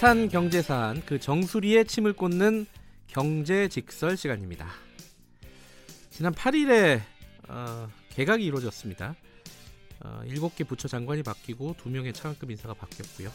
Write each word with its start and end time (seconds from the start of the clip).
핫한 0.00 0.28
경제 0.28 0.62
사안 0.62 1.04
그 1.04 1.18
정수리에 1.18 1.82
침을 1.82 2.12
꽂는 2.12 2.66
경제 3.08 3.66
직설 3.68 4.16
시간입니다. 4.16 4.68
지난 6.10 6.32
8일에 6.32 7.00
어, 7.48 7.88
개각이 8.10 8.44
이루어졌습니다. 8.44 9.16
어, 10.00 10.22
7개 10.24 10.66
부처 10.68 10.86
장관이 10.86 11.24
바뀌고 11.24 11.74
2명의 11.74 12.14
차관급 12.14 12.48
인사가 12.52 12.74
바뀌었고요. 12.74 13.32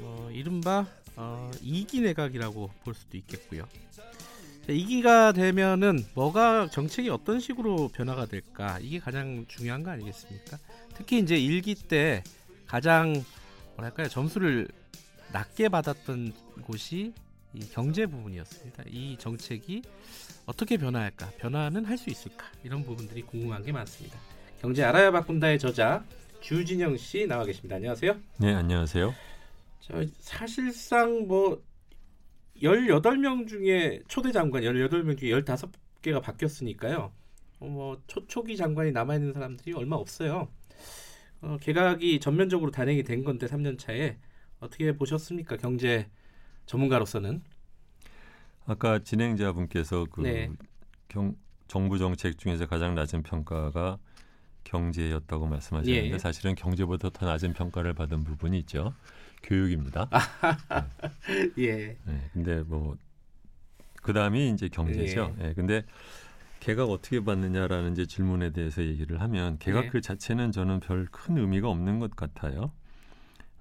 어, 0.00 0.28
이른바 0.32 0.84
어, 1.14 1.48
2기 1.62 2.02
내각이라고 2.02 2.70
볼 2.82 2.94
수도 2.94 3.16
있겠고요. 3.16 3.64
2기가 4.66 5.32
되면은 5.32 6.04
뭐가 6.14 6.70
정책이 6.70 7.08
어떤 7.08 7.38
식으로 7.38 7.88
변화가 7.88 8.26
될까 8.26 8.80
이게 8.80 8.98
가장 8.98 9.46
중요한 9.46 9.84
거 9.84 9.90
아니겠습니까? 9.92 10.58
특히 10.96 11.20
이제 11.20 11.38
1기 11.38 11.86
때 11.86 12.24
가장 12.66 13.24
뭐랄까요 13.76 14.08
점수를 14.08 14.66
낮게 15.32 15.68
받았던 15.68 16.32
곳이 16.62 17.12
이 17.54 17.60
경제 17.70 18.06
부분이었습니다. 18.06 18.84
이 18.88 19.16
정책이 19.18 19.82
어떻게 20.46 20.76
변화할까, 20.76 21.30
변화는 21.38 21.84
할 21.84 21.96
수 21.98 22.10
있을까 22.10 22.46
이런 22.62 22.82
부분들이 22.84 23.22
궁금한 23.22 23.62
게 23.62 23.72
많습니다. 23.72 24.18
경제 24.60 24.82
알아야 24.84 25.10
바꾼다의 25.10 25.58
저자 25.58 26.04
주진영 26.40 26.96
씨 26.96 27.26
나와 27.26 27.44
계십니다. 27.44 27.76
안녕하세요. 27.76 28.16
네, 28.38 28.54
안녕하세요. 28.54 29.14
저 29.80 30.04
사실상 30.20 31.26
뭐 31.26 31.62
18명 32.62 33.48
중에 33.48 34.00
초대 34.08 34.32
장관 34.32 34.62
18명 34.62 35.18
중에 35.18 35.30
15개가 35.30 36.22
바뀌었으니까요. 36.22 37.12
어, 37.60 37.66
뭐 37.66 38.00
초, 38.06 38.24
초기 38.26 38.56
장관이 38.56 38.92
남아 38.92 39.16
있는 39.16 39.32
사람들이 39.32 39.72
얼마 39.74 39.96
없어요. 39.96 40.48
어, 41.40 41.56
개각이 41.60 42.20
전면적으로 42.20 42.70
단행이 42.70 43.02
된 43.04 43.24
건데 43.24 43.46
3년 43.46 43.78
차에 43.78 44.16
어떻게 44.60 44.92
보셨습니까? 44.96 45.56
경제 45.56 46.08
전문가로서는 46.66 47.42
아까 48.66 48.98
진행자분께서 48.98 50.06
그 50.10 50.20
네. 50.22 50.50
경, 51.08 51.34
정부 51.68 51.98
정책 51.98 52.38
중에서 52.38 52.66
가장 52.66 52.94
낮은 52.94 53.22
평가가 53.22 53.98
경제였다고 54.64 55.46
말씀하셨는데 55.46 56.14
예. 56.14 56.18
사실은 56.18 56.54
경제보다 56.54 57.08
더 57.10 57.24
낮은 57.26 57.54
평가를 57.54 57.94
받은 57.94 58.24
부분이 58.24 58.58
있죠. 58.60 58.94
교육입니다. 59.42 60.10
예. 61.58 61.96
네, 62.04 62.30
근데 62.34 62.62
뭐 62.62 62.96
그다음이 64.02 64.50
이제 64.50 64.68
경제죠. 64.68 65.36
예. 65.40 65.54
근데 65.54 65.84
개각 66.60 66.90
어떻게 66.90 67.24
받느냐라는 67.24 67.92
이제 67.92 68.04
질문에 68.06 68.50
대해서 68.50 68.82
얘기를 68.82 69.20
하면 69.22 69.58
개각 69.58 69.82
네. 69.82 69.88
그 69.88 70.00
자체는 70.02 70.52
저는 70.52 70.80
별 70.80 71.06
큰 71.10 71.38
의미가 71.38 71.68
없는 71.70 71.98
것 72.00 72.14
같아요. 72.16 72.72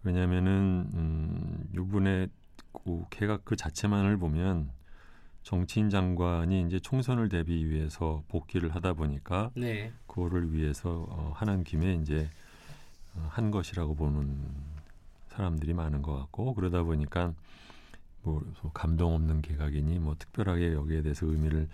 왜냐하면은 0.08 0.90
음, 0.94 1.70
이번에 1.74 2.28
그 2.72 3.04
개각 3.10 3.44
그 3.44 3.58
자체만을 3.58 4.16
보면 4.16 4.70
정치인 5.44 5.90
장관이 5.90 6.62
이제 6.62 6.80
총선을 6.80 7.28
대비 7.28 7.66
위해서 7.66 8.24
복귀를 8.30 8.74
하다 8.74 8.94
보니까 8.94 9.52
네. 9.54 9.92
그거를 10.08 10.54
위해서 10.54 11.06
어, 11.10 11.34
하는 11.36 11.66
김에 11.66 11.96
이제 11.96 12.30
어, 13.16 13.28
한 13.30 13.52
것이라고 13.52 13.96
보는 13.96 14.38
사람들이 15.28 15.74
많은 15.74 16.02
것 16.02 16.16
같고 16.16 16.54
그러다 16.54 16.84
보니까 16.84 17.34
뭐 18.24 18.42
감동 18.74 19.14
없는 19.14 19.42
개각이니 19.42 20.00
뭐 20.00 20.16
특별하게 20.18 20.72
여기에 20.72 21.02
대해서 21.02 21.26
의미를 21.26 21.68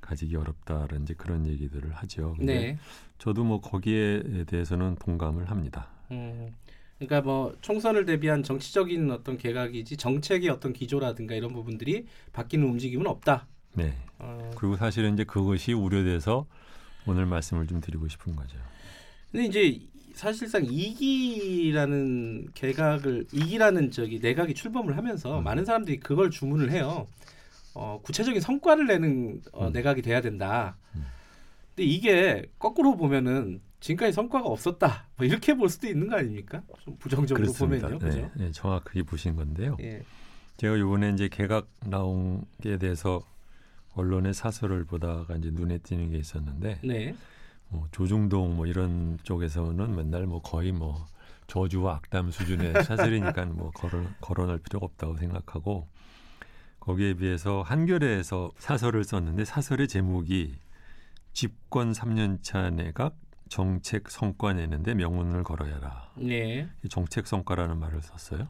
가지기 0.00 0.34
어렵다라는 0.36 1.02
이제 1.02 1.14
그런 1.14 1.46
얘기들을 1.46 1.92
하죠. 1.94 2.34
근데 2.36 2.60
네. 2.60 2.78
저도 3.18 3.44
뭐 3.44 3.60
거기에 3.60 4.44
대해서는 4.46 4.96
동감을 4.96 5.50
합니다. 5.50 5.88
음, 6.10 6.52
그러니까 6.98 7.20
뭐 7.20 7.54
총선을 7.60 8.06
대비한 8.06 8.42
정치적인 8.42 9.10
어떤 9.10 9.36
개각이지 9.36 9.96
정책의 9.96 10.48
어떤 10.48 10.72
기조라든가 10.72 11.34
이런 11.34 11.52
부분들이 11.52 12.06
바뀌는 12.32 12.66
움직임은 12.66 13.06
없다. 13.06 13.46
네. 13.74 13.94
어, 14.18 14.50
그리고 14.56 14.76
사실은 14.76 15.14
이제 15.14 15.24
그것이 15.24 15.72
우려돼서 15.74 16.46
오늘 17.06 17.26
말씀을 17.26 17.66
좀 17.66 17.80
드리고 17.80 18.08
싶은 18.08 18.34
거죠. 18.34 18.56
근데 19.30 19.46
이제 19.46 19.80
사실상 20.14 20.64
이기라는 20.64 22.48
개각을 22.54 23.26
이기라는 23.32 23.90
저기 23.90 24.18
내각이 24.18 24.54
출범을 24.54 24.96
하면서 24.96 25.38
음. 25.38 25.44
많은 25.44 25.66
사람들이 25.66 26.00
그걸 26.00 26.30
주문을 26.30 26.70
해요. 26.70 27.06
어, 27.74 28.00
구체적인 28.02 28.40
성과를 28.40 28.86
내는 28.86 29.42
어, 29.52 29.66
음. 29.66 29.72
내각이 29.72 30.00
돼야 30.00 30.22
된다. 30.22 30.78
음. 30.94 31.04
근데 31.74 31.86
이게 31.86 32.46
거꾸로 32.58 32.96
보면은 32.96 33.60
지금까지 33.80 34.12
성과가 34.12 34.48
없었다. 34.48 35.06
뭐 35.16 35.26
이렇게 35.26 35.54
볼 35.54 35.68
수도 35.68 35.86
있는 35.86 36.08
거 36.08 36.16
아닙니까? 36.16 36.62
좀 36.80 36.96
부정적으로 36.98 37.44
그렇습니다. 37.44 37.88
보면요, 37.88 38.04
네, 38.04 38.22
그죠? 38.22 38.30
네, 38.34 38.50
정확하게 38.52 39.02
보신 39.02 39.36
건데요. 39.36 39.76
예, 39.80 40.02
제가 40.56 40.76
이번에 40.76 41.10
이제 41.10 41.28
개각 41.28 41.68
나온 41.84 42.44
게 42.62 42.78
대해서 42.78 43.22
언론의 43.94 44.34
사설을 44.34 44.84
보다가 44.84 45.36
이제 45.36 45.50
눈에 45.50 45.78
띄는 45.78 46.10
게 46.10 46.18
있었는데 46.18 46.80
네, 46.84 47.14
뭐 47.68 47.86
조중동 47.92 48.56
뭐 48.56 48.66
이런 48.66 49.18
쪽에서는 49.22 49.94
맨날 49.96 50.26
뭐 50.26 50.40
거의 50.40 50.72
뭐 50.72 51.06
저주와 51.46 51.96
악담 51.96 52.30
수준의 52.30 52.72
사설이니까 52.84 53.44
뭐 53.46 53.70
거론, 53.70 54.12
거론할 54.20 54.58
필요가 54.58 54.86
없다고 54.86 55.16
생각하고 55.16 55.88
거기에 56.80 57.14
비해서 57.14 57.62
한겨레에서 57.62 58.52
사설을 58.58 59.04
썼는데 59.04 59.44
사설의 59.44 59.88
제목이 59.88 60.54
집권 61.32 61.92
3년차 61.92 62.72
내각 62.74 63.16
정책 63.48 64.10
성과 64.10 64.52
내는데 64.52 64.94
명운을 64.94 65.42
걸어야라. 65.44 66.10
네, 66.16 66.68
이 66.82 66.88
정책 66.88 67.26
성과라는 67.26 67.78
말을 67.78 68.02
썼어요. 68.02 68.48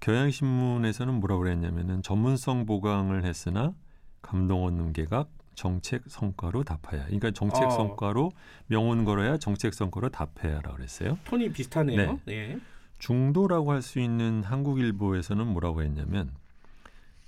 경향신문에서는 0.00 1.14
뭐라고 1.14 1.42
그랬냐면은 1.42 2.02
전문성 2.02 2.66
보강을 2.66 3.24
했으나 3.24 3.74
감동 4.22 4.64
얻는 4.64 4.92
개각 4.92 5.30
정책 5.54 6.02
성과로 6.06 6.62
답하야. 6.62 7.04
그러니까 7.06 7.32
정책 7.32 7.64
어. 7.64 7.70
성과로 7.70 8.30
명운 8.66 9.04
걸어야 9.04 9.38
정책 9.38 9.74
성과로 9.74 10.08
답해야라 10.10 10.72
그랬어요. 10.72 11.18
톤이 11.24 11.50
비슷하네요. 11.52 12.20
네, 12.26 12.58
중도라고 12.98 13.72
할 13.72 13.82
수 13.82 13.98
있는 13.98 14.42
한국일보에서는 14.44 15.46
뭐라고 15.46 15.82
했냐면 15.82 16.30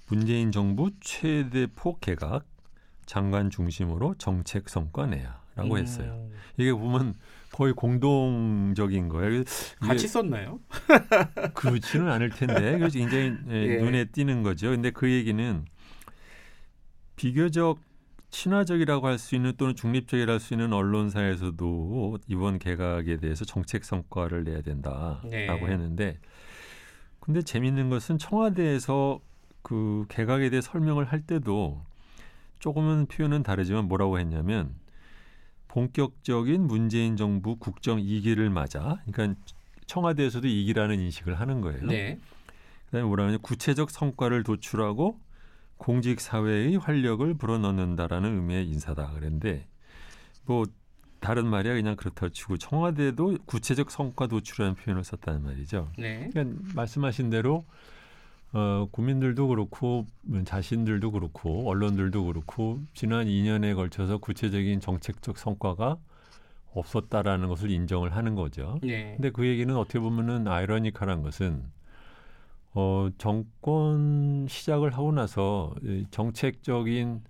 문재인 0.09 0.53
정부 0.53 0.91
최대 1.00 1.66
폭 1.75 2.00
개각 2.00 2.44
장관 3.06 3.50
중심으로 3.50 4.15
정책 4.19 4.69
성과 4.69 5.06
내야 5.06 5.40
라고 5.56 5.75
음, 5.75 5.78
했어요. 5.81 6.28
이게 6.56 6.72
보면 6.72 7.15
거의 7.53 7.72
공동적인 7.72 9.09
거예요. 9.09 9.43
같이 9.81 10.06
썼나요? 10.06 10.61
그렇지는 11.55 12.09
않을 12.09 12.31
텐데 12.31 12.78
그래서 12.78 12.99
굉장히 12.99 13.34
예, 13.50 13.55
예. 13.55 13.77
눈에 13.83 14.05
띄는 14.06 14.43
거죠. 14.43 14.71
근데 14.71 14.91
그 14.91 15.10
얘기는 15.10 15.65
비교적 17.16 17.78
친화적이라고 18.31 19.06
할 19.09 19.19
수 19.19 19.34
있는 19.34 19.53
또는 19.56 19.75
중립적이라고 19.75 20.33
할수 20.34 20.55
있는 20.55 20.72
언론사에서도 20.72 22.19
이번 22.28 22.59
개각에 22.59 23.16
대해서 23.16 23.44
정책 23.44 23.84
성과를 23.84 24.44
내야 24.44 24.62
된다라고 24.62 25.28
네. 25.28 25.49
했는데 25.49 26.19
근데 27.19 27.43
재밌는 27.43 27.91
것은 27.91 28.19
청와대에서 28.19 29.21
그 29.62 30.06
개각에 30.09 30.49
대해 30.50 30.62
설명을 30.62 31.05
할 31.05 31.21
때도 31.22 31.84
조금은 32.60 33.06
표현은 33.06 33.43
다르지만 33.43 33.87
뭐라고 33.87 34.19
했냐면 34.19 34.75
본격적인 35.71 36.67
문재인 36.67 37.17
정부 37.17 37.55
국정 37.57 37.99
2기를 37.99 38.49
맞아 38.49 39.01
그러니까 39.07 39.41
청와대에서도 39.87 40.47
2기라는 40.47 40.99
인식을 40.99 41.39
하는 41.39 41.61
거예요. 41.61 41.87
네, 41.87 42.19
그다음에 42.87 43.07
뭐라 43.07 43.27
하냐 43.27 43.39
구체적 43.39 43.91
성과를 43.91 44.43
도출하고 44.43 45.21
공직 45.77 46.21
사회의 46.21 46.77
활력을 46.77 47.34
불어넣는다라는 47.34 48.34
의미의 48.34 48.69
인사다 48.69 49.13
그랬는데 49.13 49.69
뭐 50.45 50.67
다른 51.21 51.47
말이야 51.47 51.75
그냥 51.75 51.95
그렇다 51.95 52.31
치고 52.31 52.59
청와대도 52.59 53.39
구체적 53.47 53.93
성과 53.93 54.27
도출하는 54.27 54.75
표현을 54.75 55.05
썼다는 55.05 55.45
말이죠. 55.45 55.93
네, 55.97 56.31
그러니까 56.33 56.61
말씀하신 56.75 57.31
대로 57.31 57.65
어, 58.53 58.89
국민들도 58.91 59.49
그렇고 59.49 60.07
음, 60.29 60.45
자신들도 60.45 61.13
그렇고 61.13 61.69
언론들도 61.69 62.25
그렇고 62.25 62.81
지난 62.95 63.27
2년에 63.27 63.75
걸쳐서 63.75 64.19
구체적인 64.19 64.81
정책적 64.81 65.39
성과가 65.39 65.99
없었다라는 66.73 67.49
것을 67.49 67.71
인정을 67.71 68.15
하는 68.15 68.35
거죠. 68.35 68.79
네, 68.83 69.15
근데 69.17 69.31
그 69.31 69.47
얘기는 69.47 69.75
어떻게 69.77 69.99
보면은 69.99 70.49
아이러니컬한 70.49 71.23
것은 71.23 71.63
어, 72.75 73.09
정권 73.19 74.47
시작을 74.49 74.95
하고 74.95 75.13
나서 75.13 75.75
이 75.83 76.05
정책적인 76.11 77.23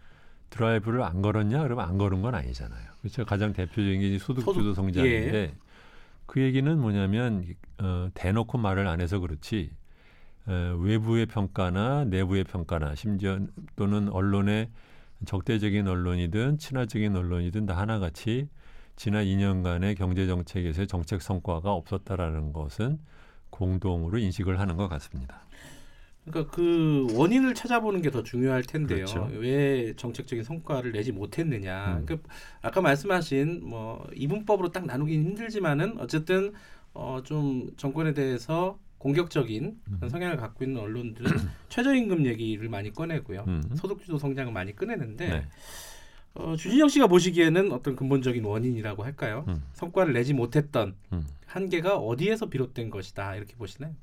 드라이브를 0.51 1.03
안 1.03 1.23
걸었냐? 1.23 1.63
그러면 1.63 1.85
안 1.89 1.97
걸은 1.97 2.23
건 2.23 2.35
아니잖아요. 2.35 2.91
그렇죠. 3.01 3.25
가장 3.25 3.53
대표적인 3.53 4.01
게 4.01 4.19
소득주도 4.19 4.53
소득, 4.53 4.75
성장인데 4.75 5.39
예. 5.39 5.55
그 6.27 6.41
얘기는 6.41 6.79
뭐냐면 6.79 7.45
어, 7.79 8.09
대놓고 8.15 8.59
말을 8.59 8.87
안 8.87 9.01
해서 9.01 9.19
그렇지 9.21 9.71
어, 9.73 9.80
외부의 10.47 11.27
평가나 11.27 12.05
내부의 12.05 12.45
평가나 12.45 12.95
심지어 12.95 13.39
또는 13.77 14.09
언론의 14.09 14.71
적대적인 15.27 15.87
언론이든 15.87 16.59
친화적인 16.59 17.15
언론이든 17.15 17.67
다 17.67 17.77
하나같이 17.77 18.49
지난 18.97 19.25
2년간의 19.25 19.97
경제 19.97 20.27
정책에서의 20.27 20.87
정책 20.87 21.23
성과가 21.23 21.73
없었다라는 21.73 22.53
것은 22.53 22.99
공동으로 23.51 24.19
인식을 24.19 24.59
하는 24.61 24.77
것 24.77 24.89
같습니다. 24.89 25.47
그러니까 26.25 26.55
그 26.55 27.07
원인을 27.15 27.55
찾아보는 27.55 28.03
게 28.03 28.11
더 28.11 28.23
중요할 28.23 28.63
텐데요. 28.63 29.07
그렇죠. 29.07 29.29
왜 29.33 29.95
정책적인 29.97 30.45
성과를 30.45 30.93
내지 30.93 31.13
못했느냐. 31.13 31.99
음. 31.99 32.07
그러니까 32.07 32.29
아까 32.61 32.81
말씀하신 32.83 33.67
뭐 33.67 34.07
이분법으로 34.15 34.71
딱 34.71 34.85
나누긴 34.87 35.25
힘들지만은 35.25 35.99
어쨌든 35.99 36.53
어 36.93 37.21
좀 37.25 37.71
정권에 37.77 38.13
대해서 38.15 38.79
공격적인 39.01 39.81
그런 39.85 40.03
음. 40.03 40.09
성향을 40.09 40.37
갖고 40.37 40.63
있는 40.63 40.81
언론들은 40.81 41.31
최저임금 41.71 42.27
얘기를 42.27 42.69
많이 42.69 42.93
꺼내고요. 42.93 43.45
음. 43.49 43.63
소득주도 43.75 44.19
성장을 44.19 44.53
많이 44.53 44.77
꺼내는데 44.77 45.29
네. 45.29 45.47
어, 46.35 46.55
주진영 46.55 46.89
씨가 46.89 47.07
보시기에는 47.07 47.73
어떤 47.73 47.97
근본적인 47.97 48.45
원인이라고 48.45 49.03
할까요? 49.03 49.47
음. 49.49 49.63
성과를 49.73 50.13
내지 50.13 50.35
못했던 50.35 50.95
음. 51.15 51.27
한계가 51.47 51.97
어디에서 51.97 52.51
비롯된 52.51 52.91
것이다 52.91 53.37
이렇게 53.37 53.57
보시나요? 53.57 53.95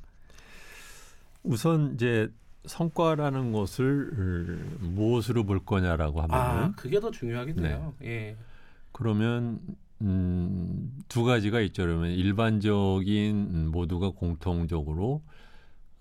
우선 1.44 1.94
이제 1.94 2.30
성과라는 2.66 3.52
것을 3.52 4.60
무엇으로 4.80 5.44
볼 5.46 5.64
거냐라고 5.64 6.22
하면은 6.24 6.64
아 6.64 6.74
그게 6.76 7.00
더 7.00 7.12
중요하겠네요. 7.12 7.94
예. 8.04 8.36
그러면 8.92 9.60
음, 10.02 10.92
두 11.08 11.24
가지가 11.24 11.62
있죠. 11.62 11.84
그러면 11.84 12.12
일반적인 12.12 13.36
음, 13.36 13.72
모두가 13.72 14.12
공통적으로 14.12 15.24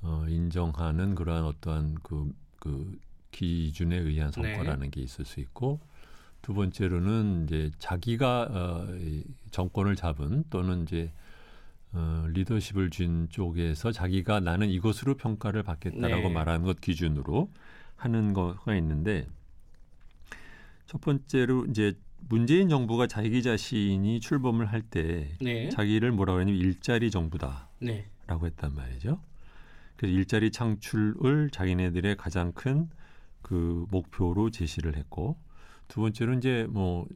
어, 0.02 0.26
인정하는 0.28 1.14
그러한 1.14 1.44
어떠한 1.44 1.96
그, 2.02 2.32
그 2.60 2.98
기준에 3.30 3.96
의한 3.96 4.30
네. 4.30 4.54
성과라는 4.54 4.90
게 4.90 5.00
있을 5.00 5.24
수 5.24 5.40
있고 5.40 5.80
두 6.42 6.54
번째로는 6.54 7.44
이제 7.44 7.70
자기가 7.78 8.48
어, 8.50 8.94
이 8.96 9.24
정권을 9.50 9.96
잡은 9.96 10.44
또는 10.50 10.82
이제 10.82 11.10
어, 11.92 12.26
리더십을 12.28 12.90
준 12.90 13.28
쪽에서 13.30 13.90
자기가 13.90 14.40
나는 14.40 14.68
이것으로 14.68 15.16
평가를 15.16 15.62
받겠다라고 15.62 16.28
네. 16.28 16.34
말하는 16.34 16.64
것 16.64 16.80
기준으로 16.80 17.50
하는 17.96 18.32
거가 18.32 18.76
있는데 18.76 19.26
첫 20.86 21.00
번째로 21.00 21.64
이제 21.66 21.98
문재인 22.28 22.68
정부가 22.68 23.06
자기 23.06 23.42
자신이 23.42 24.20
출범을 24.20 24.66
할때 24.66 25.36
네. 25.40 25.68
자기를 25.70 26.12
뭐라고 26.12 26.40
했냐면 26.40 26.60
일자리 26.60 27.10
정부다라고 27.10 27.66
네. 27.80 28.06
했단 28.28 28.74
말이죠. 28.74 29.20
그래서 29.96 30.14
일자리 30.14 30.50
창출을 30.50 31.50
자기네들의 31.50 32.16
가장 32.16 32.52
큰 32.52 32.88
그 33.46 33.86
목표로 33.92 34.50
제시를 34.50 34.96
했고 34.96 35.36
두 35.86 36.00
번째로 36.00 36.34
이제 36.34 36.66
뭐 36.68 37.06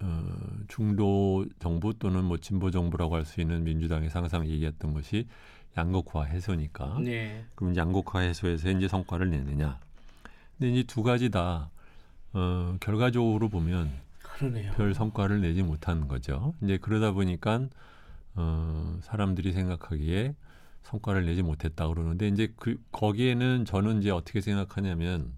어, 0.00 0.24
중도 0.66 1.46
정부 1.60 1.94
또는 1.96 2.24
뭐 2.24 2.38
진보 2.38 2.72
정부라고 2.72 3.14
할 3.14 3.24
수 3.24 3.40
있는 3.40 3.62
민주당에서 3.62 4.18
항상 4.18 4.48
얘기했던 4.48 4.92
것이 4.92 5.28
양극화 5.76 6.24
해소니까 6.24 6.98
네. 7.04 7.44
그럼 7.54 7.76
양극화 7.76 8.18
해소에서 8.18 8.68
이제 8.70 8.88
성과를 8.88 9.30
내느냐. 9.30 9.78
근데 10.58 10.72
이제 10.72 10.82
두 10.82 11.04
가지 11.04 11.30
다 11.30 11.70
어, 12.32 12.76
결과적으로 12.80 13.48
보면 13.48 13.92
그러네요. 14.38 14.72
별 14.72 14.94
성과를 14.94 15.40
내지 15.40 15.62
못한 15.62 16.08
거죠. 16.08 16.54
이제 16.62 16.76
그러다 16.78 17.12
보니까 17.12 17.68
어, 18.34 18.98
사람들이 19.02 19.52
생각하기에 19.52 20.34
성과를 20.82 21.24
내지 21.24 21.42
못했다 21.42 21.88
그러는데 21.88 22.28
이제 22.28 22.52
그 22.56 22.76
거기에는 22.92 23.64
저는 23.64 24.00
이제 24.00 24.10
어떻게 24.10 24.40
생각하냐면 24.40 25.32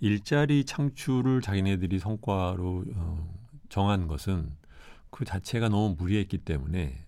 일자리 0.00 0.64
창출을 0.64 1.40
자기네들이 1.40 1.98
성과로 1.98 2.84
어, 2.94 3.34
정한 3.68 4.06
것은 4.06 4.50
그 5.10 5.24
자체가 5.24 5.68
너무 5.68 5.94
무리했기 5.98 6.38
때문에 6.38 6.98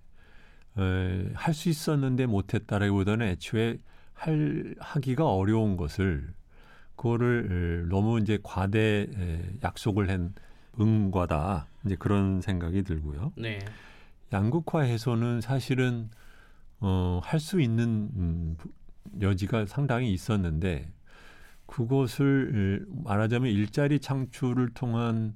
할 1.34 1.54
수 1.54 1.68
있었는데 1.68 2.26
못했다라기보다는 2.26 3.26
애초에 3.28 3.78
할 4.12 4.74
하기가 4.78 5.26
어려운 5.26 5.76
것을 5.76 6.32
그거를 6.96 7.84
에, 7.84 7.88
너무 7.88 8.18
이제 8.20 8.38
과대 8.42 9.06
에, 9.14 9.40
약속을 9.62 10.08
한 10.10 10.34
응과다 10.80 11.68
이제 11.84 11.96
그런 11.96 12.40
생각이 12.40 12.82
들고요. 12.82 13.32
네. 13.36 13.58
양극화 14.32 14.80
해소는 14.82 15.40
사실은 15.40 16.10
어, 16.80 17.20
할 17.22 17.40
수 17.40 17.60
있는 17.60 18.10
음, 18.16 18.54
부- 18.58 18.70
여지가 19.20 19.66
상당히 19.66 20.12
있었는데 20.12 20.90
그것을 21.66 22.82
에, 22.88 22.92
말하자면 23.04 23.50
일자리 23.50 23.98
창출을 24.00 24.70
통한 24.74 25.34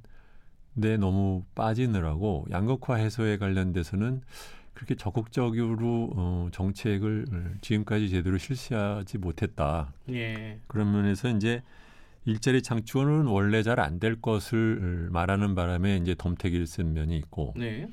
데 0.80 0.96
너무 0.96 1.44
빠지느라고 1.54 2.46
양극화 2.50 2.94
해소에 2.96 3.38
관련돼서는 3.38 4.22
그렇게 4.74 4.94
적극적으로 4.94 6.10
어, 6.16 6.48
정책을 6.52 7.26
어, 7.32 7.50
지금까지 7.60 8.08
제대로 8.10 8.38
실시하지 8.38 9.18
못했다. 9.18 9.92
예. 10.10 10.60
그런 10.66 10.92
면에서 10.92 11.28
이제 11.28 11.62
일자리 12.24 12.62
창출은 12.62 13.26
원래 13.26 13.62
잘 13.62 13.80
안 13.80 13.98
될 13.98 14.20
것을 14.20 15.08
말하는 15.10 15.54
바람에 15.54 15.96
이제 15.96 16.14
덤태기를 16.16 16.66
쓴 16.66 16.92
면이 16.94 17.16
있고 17.18 17.54
네. 17.56 17.88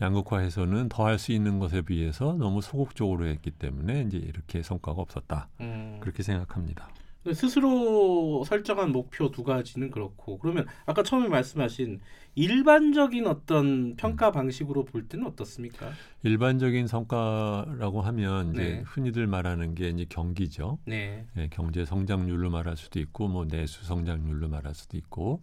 양극화해서는 0.00 0.88
더 0.88 1.04
할 1.04 1.18
수 1.18 1.32
있는 1.32 1.58
것에 1.58 1.82
비해서 1.82 2.32
너무 2.38 2.62
소극적으로 2.62 3.26
했기 3.26 3.50
때문에 3.50 4.02
이제 4.02 4.16
이렇게 4.16 4.62
성과가 4.62 5.00
없었다. 5.02 5.48
음. 5.60 5.98
그렇게 6.00 6.22
생각합니다. 6.22 6.88
스스로 7.34 8.44
설정한 8.46 8.92
목표 8.92 9.30
두 9.30 9.44
가지는 9.44 9.90
그렇고 9.90 10.38
그러면 10.38 10.66
아까 10.86 11.02
처음에 11.02 11.28
말씀하신 11.28 12.00
일반적인 12.34 13.26
어떤 13.26 13.94
평가 13.96 14.32
방식으로 14.32 14.84
볼 14.86 15.06
때는 15.06 15.26
어떻습니까? 15.26 15.90
일반적인 16.22 16.86
성과라고 16.86 18.00
하면 18.00 18.52
이제 18.52 18.62
네. 18.62 18.82
흔히들 18.86 19.26
말하는 19.26 19.74
게 19.74 19.90
이제 19.90 20.06
경기죠. 20.08 20.78
네. 20.86 21.26
예, 21.36 21.48
경제 21.50 21.84
성장률로 21.84 22.48
말할 22.50 22.76
수도 22.76 22.98
있고 23.00 23.28
뭐 23.28 23.46
내수 23.46 23.84
성장률로 23.84 24.48
말할 24.48 24.74
수도 24.74 24.96
있고 24.96 25.42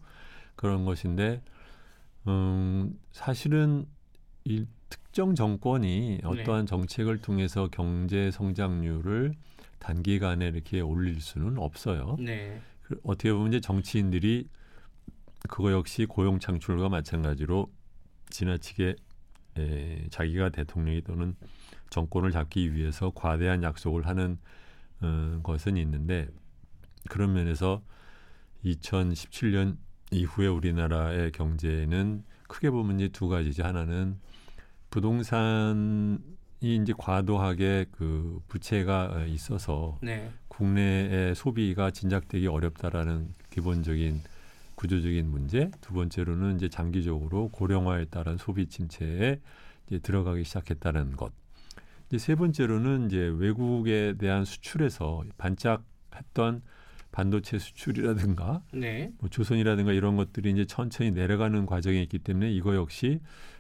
그런 0.56 0.84
것인데 0.86 1.44
음, 2.28 2.98
사실은 3.12 3.86
이 4.46 4.66
특정 4.90 5.36
정권이 5.36 6.22
어떠한 6.24 6.66
정책을 6.66 7.22
통해서 7.22 7.68
경제 7.72 8.32
성장률을 8.32 9.34
단기간에 9.80 10.48
이렇게 10.48 10.82
올릴 10.82 11.22
수는 11.22 11.58
없어요. 11.58 12.18
네. 12.20 12.62
그 12.82 13.00
어떻게 13.04 13.32
보면 13.32 13.50
이제 13.50 13.60
정치인들이 13.60 14.48
그거 15.50 15.72
역시 15.72 16.06
고용 16.06 16.40
창출과 16.40 16.90
마찬가지로 16.90 17.72
지나치게 18.30 18.96
에, 19.58 20.08
자기가 20.10 20.50
대통령이 20.50 21.02
또는 21.02 21.36
정권을 21.90 22.32
잡기 22.32 22.74
위해서 22.74 23.12
과대한 23.14 23.64
약속을 23.64 24.08
하는 24.08 24.38
어, 25.02 25.40
것은 25.44 25.78
있는데 25.78 26.28
그런 27.10 27.34
면에서 27.34 27.82
2017년 28.66 29.78
이후에 30.12 30.48
우리나라의 30.48 31.32
경제는 31.32 32.24
크게 32.48 32.70
보면 32.70 33.00
이제 33.00 33.10
두 33.10 33.28
가지죠. 33.28 33.64
하나는 33.64 34.20
부동산 34.90 36.37
이 36.60 36.76
이제 36.76 36.94
과도하게 36.98 37.86
그 37.92 38.40
부채가 38.48 39.12
어, 39.14 39.26
있어서 39.26 39.98
네. 40.02 40.32
국내의 40.48 41.36
소비가 41.36 41.92
진작되기 41.92 42.48
어렵다라는 42.48 43.34
기본적인 43.52 44.22
구조적인 44.76 45.30
문제. 45.30 45.72
두 45.82 45.94
번째로는 45.94 46.56
이제 46.56 46.70
장기적으로 46.70 47.50
고령화에 47.50 48.06
따른 48.06 48.38
소비 48.38 48.68
침체에 48.68 49.40
이제 49.88 50.00
들어가기 50.00 50.44
시작했다는 50.44 51.16
것. 51.16 51.32
이제 52.08 52.18
세 52.18 52.36
번째로는 52.36 53.08
이제 53.08 53.18
외국에 53.18 54.16
대한 54.18 54.46
수출에서 54.46 55.24
반짝했던 55.38 56.62
반도체 57.12 57.58
수출이라든가 57.58 58.62
네. 58.72 59.12
뭐 59.20 59.30
조선이라든가 59.30 59.94
이런 59.94 60.16
것들이 60.16 60.52
이제 60.52 60.66
천천히 60.66 61.12
내려가는 61.12 61.66
과정에 61.66 62.02
있기 62.04 62.20
때문에 62.20 62.52
이거 62.52 62.76
역시 62.76 63.20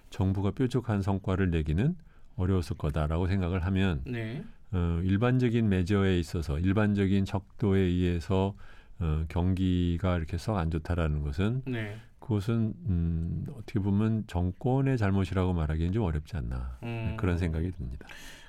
정부가 0.09 0.51
뾰족한 0.51 1.01
성과를 1.01 1.49
내기는 1.49 1.95
어려웠을 2.37 2.77
거다라고 2.77 3.27
생각을 3.27 3.65
하면 3.65 4.01
네. 4.05 4.43
어, 4.71 5.01
일반적인 5.03 5.67
매저에 5.67 6.19
있어서 6.19 6.59
일반적인 6.59 7.25
척도에 7.25 7.79
의해서 7.79 8.55
어, 8.99 9.25
경기가 9.27 10.17
이렇게 10.17 10.37
썩 10.37 10.57
안 10.57 10.71
좋다라는 10.71 11.21
것은 11.21 11.63
네. 11.65 11.97
그것은 12.19 12.73
음, 12.87 13.45
어떻게 13.51 13.79
보면 13.79 14.25
정권의 14.27 14.97
잘못이라고 14.97 15.53
말하기는 15.53 15.93
좀 15.93 16.03
어렵지 16.03 16.35
않나 16.35 16.77
음. 16.83 17.15
그런 17.17 17.37
생각이 17.37 17.71
듭니다. 17.71 18.07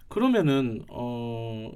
그러면은 0.08 0.82
어 0.88 1.70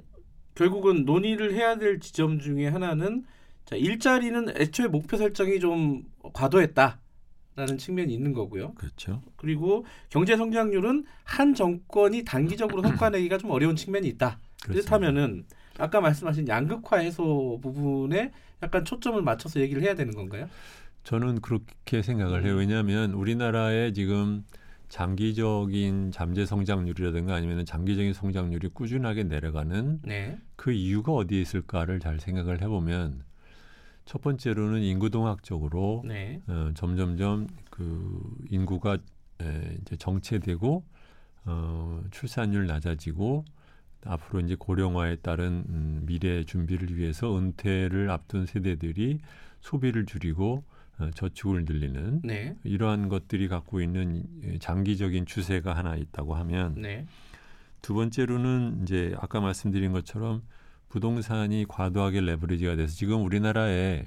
결국은 0.55 1.05
논의를 1.05 1.53
해야 1.53 1.77
될 1.77 1.99
지점 1.99 2.39
중에 2.39 2.67
하나는 2.67 3.25
자, 3.65 3.75
일자리는 3.75 4.49
애초에 4.57 4.87
목표 4.87 5.17
설정이 5.17 5.59
좀 5.59 6.03
과도했다 6.33 6.99
라는 7.55 7.77
측면이 7.77 8.13
있는 8.13 8.33
거고요. 8.33 8.73
그렇죠. 8.73 9.21
그리고 9.35 9.85
경제 10.09 10.35
성장률은 10.35 11.05
한 11.23 11.53
정권이 11.53 12.25
단기적으로 12.25 12.81
성과 12.81 13.09
내기가 13.09 13.37
좀 13.37 13.51
어려운 13.51 13.75
측면이 13.75 14.07
있다. 14.07 14.39
그렇습니다. 14.63 14.97
그렇다면은 14.97 15.45
아까 15.77 16.01
말씀하신 16.01 16.47
양극화 16.47 16.97
해소 16.97 17.59
부분에 17.61 18.31
약간 18.61 18.85
초점을 18.85 19.21
맞춰서 19.21 19.59
얘기를 19.59 19.83
해야 19.83 19.95
되는 19.95 20.13
건가요? 20.13 20.49
저는 21.03 21.41
그렇게 21.41 22.01
생각을 22.01 22.45
해요. 22.45 22.53
음. 22.53 22.59
왜냐하면 22.59 23.11
우리나라의 23.11 23.93
지금 23.93 24.43
장기적인 24.89 26.11
잠재 26.11 26.45
성장률이라든가 26.45 27.33
아니면 27.33 27.65
장기적인 27.65 28.13
성장률이 28.13 28.69
꾸준하게 28.69 29.23
내려가는 29.23 30.01
네. 30.03 30.37
그 30.55 30.71
이유가 30.71 31.13
어디에 31.13 31.41
있을까를 31.41 31.99
잘 31.99 32.19
생각을 32.19 32.61
해보면 32.61 33.23
첫 34.05 34.21
번째로는 34.21 34.81
인구동학적으로 34.81 36.03
네. 36.05 36.41
어, 36.47 36.71
점점점 36.75 37.47
그 37.69 38.35
인구가 38.49 38.97
에, 39.41 39.77
이제 39.81 39.95
정체되고 39.95 40.83
어, 41.45 42.03
출산율 42.11 42.67
낮아지고 42.67 43.45
앞으로 44.05 44.41
이제 44.41 44.55
고령화에 44.55 45.17
따른 45.17 45.63
음, 45.69 46.01
미래 46.05 46.43
준비를 46.43 46.97
위해서 46.97 47.37
은퇴를 47.37 48.09
앞둔 48.09 48.45
세대들이 48.45 49.19
소비를 49.61 50.05
줄이고 50.05 50.63
어, 50.99 51.09
저축을 51.15 51.65
늘리는 51.65 52.21
네. 52.23 52.55
이러한 52.63 53.09
것들이 53.09 53.47
갖고 53.47 53.81
있는 53.81 54.59
장기적인 54.59 55.25
추세가 55.25 55.75
하나 55.75 55.95
있다고 55.95 56.35
하면 56.35 56.75
네. 56.75 57.05
두 57.81 57.93
번째로는 57.93 58.81
이제 58.83 59.15
아까 59.19 59.39
말씀드린 59.39 59.91
것처럼 59.91 60.41
부동산이 60.93 61.65
과도하게 61.67 62.21
레버리지가 62.21 62.75
돼서 62.75 62.95
지금 62.95 63.25
우리나라에 63.25 64.05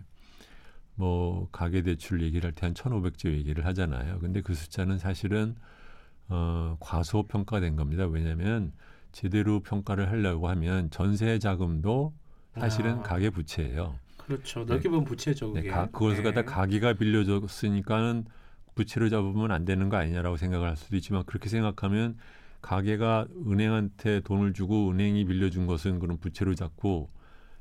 뭐 0.94 1.48
가계 1.50 1.82
대출 1.82 2.22
얘기를 2.22 2.46
할 2.46 2.54
때 2.54 2.64
한 2.64 2.74
1,500조 2.74 3.32
얘기를 3.32 3.66
하잖아요. 3.66 4.20
근데 4.20 4.40
그 4.40 4.54
숫자는 4.54 4.98
사실은 4.98 5.56
어 6.28 6.76
과소 6.78 7.24
평가된 7.24 7.74
겁니다. 7.74 8.06
왜냐하면 8.06 8.72
제대로 9.10 9.58
평가를 9.60 10.08
하려고 10.12 10.48
하면 10.48 10.88
전세 10.90 11.40
자금도 11.40 12.14
사실은 12.54 13.00
아. 13.00 13.02
가계 13.02 13.30
부채예요. 13.30 13.98
그렇죠. 14.18 14.64
넓게 14.64 14.88
보면 14.88 15.04
부채죠. 15.06 15.54
네, 15.54 15.62
그게. 15.62 15.70
가, 15.70 15.86
그것을 15.86 16.22
갖다 16.22 16.42
네. 16.42 16.46
가기가 16.46 16.92
빌려줬으니까는 16.94 18.26
부채로 18.76 19.08
잡으면 19.08 19.50
안 19.50 19.64
되는 19.64 19.88
거 19.88 19.96
아니냐라고 19.96 20.36
생각을 20.36 20.68
할 20.68 20.76
수도 20.76 20.94
있지만 20.96 21.24
그렇게 21.24 21.48
생각하면 21.48 22.16
가게가 22.66 23.28
은행한테 23.46 24.20
돈을 24.20 24.52
주고 24.52 24.90
은행이 24.90 25.24
빌려준 25.24 25.68
것은 25.68 26.00
그런 26.00 26.18
부채로 26.18 26.56
잡고 26.56 27.10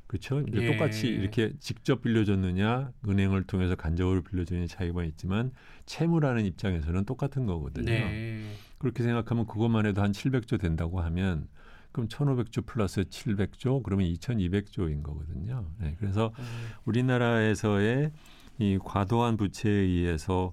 그렇죠? 0.08 0.44
예. 0.52 0.72
똑같이 0.72 1.08
이렇게 1.08 1.54
직접 1.60 2.02
빌려줬느냐 2.02 2.92
은행을 3.08 3.44
통해서 3.44 3.76
간접으로 3.76 4.24
빌려주느냐 4.24 4.66
차이가 4.66 5.04
있지만 5.04 5.52
채무라는 5.86 6.46
입장에서는 6.46 7.06
똑같은 7.06 7.46
거거든요. 7.46 7.86
네. 7.86 8.52
그렇게 8.80 9.04
생각하면 9.04 9.46
그것만 9.46 9.86
해도 9.86 10.02
한 10.02 10.12
700조 10.12 10.60
된다고 10.60 11.00
하면 11.02 11.48
그럼 11.92 12.08
1,500조 12.08 12.66
플러스 12.66 13.04
700조 13.04 13.84
그러면 13.84 14.08
2,200조인 14.08 15.04
거거든요. 15.04 15.68
네, 15.80 15.96
그래서 16.00 16.34
음, 16.40 16.46
우리나라에서의 16.86 18.12
이 18.58 18.80
과도한 18.84 19.38
부채에 19.38 19.72
의해서 19.72 20.52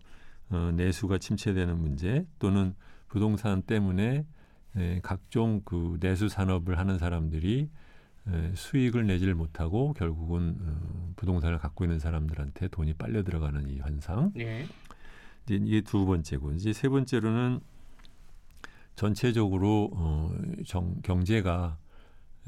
어, 0.50 0.72
내수가 0.74 1.16
침체되는 1.16 1.78
문제 1.78 2.26
또는 2.38 2.74
부동산 3.08 3.62
때문에 3.62 4.26
에, 4.76 5.00
각종 5.02 5.62
그 5.64 5.98
내수 6.00 6.28
산업을 6.28 6.78
하는 6.78 6.98
사람들이 6.98 7.68
에, 8.28 8.52
수익을 8.54 9.06
내지를 9.06 9.34
못하고 9.34 9.92
결국은 9.94 10.56
어, 10.60 11.12
부동산을 11.16 11.58
갖고 11.58 11.84
있는 11.84 11.98
사람들한테 11.98 12.68
돈이 12.68 12.94
빨려 12.94 13.22
들어가는 13.22 13.68
이 13.70 13.78
현상. 13.78 14.32
네. 14.34 14.66
이제 15.44 15.56
이게 15.56 15.80
두 15.80 16.06
번째고 16.06 16.52
이제 16.52 16.72
세 16.72 16.88
번째로는 16.88 17.60
전체적으로 18.94 19.90
어, 19.94 20.34
정, 20.66 21.00
경제가 21.02 21.78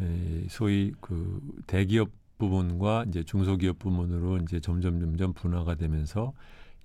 에, 0.00 0.46
소위 0.48 0.92
그 1.00 1.40
대기업 1.66 2.10
부분과 2.38 3.04
이제 3.08 3.22
중소기업 3.22 3.78
부분으로 3.78 4.38
이제 4.38 4.60
점점 4.60 5.00
점점 5.00 5.32
분화가 5.32 5.76
되면서 5.76 6.32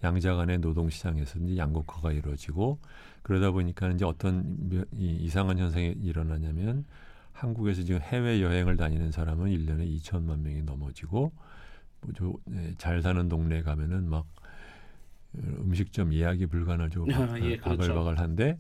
양자 0.04 0.36
간의 0.36 0.60
노동 0.60 0.90
시장에서 0.90 1.40
이제 1.40 1.58
양극화가 1.58 2.12
이루어지고 2.14 2.80
그러다 3.22 3.52
보니까 3.52 3.90
이제 3.90 4.06
어떤 4.06 4.70
며- 4.70 4.84
이, 4.98 5.12
이상한 5.22 5.58
현상이 5.58 5.96
일어나냐면 6.02 6.86
한국에서 7.34 7.84
지금 7.84 8.02
해외 8.02 8.42
여행을 8.42 8.78
다니는 8.78 9.12
사람은 9.12 9.50
일년에 9.50 9.86
2천만 9.86 10.40
명이 10.42 10.64
넘어지고 10.64 11.32
뭐 12.02 12.14
저, 12.18 12.34
예, 12.54 12.74
잘 12.78 13.02
사는 13.02 13.28
동네에 13.28 13.62
가면은 13.62 14.10
막 14.10 14.26
어, 15.34 15.40
음식점 15.62 16.14
예약이 16.14 16.48
불가능하고 16.48 17.06
아, 17.14 17.40
예, 17.40 17.58
그렇죠. 17.58 17.78
바글바글한데 17.94 18.54
그 18.54 18.60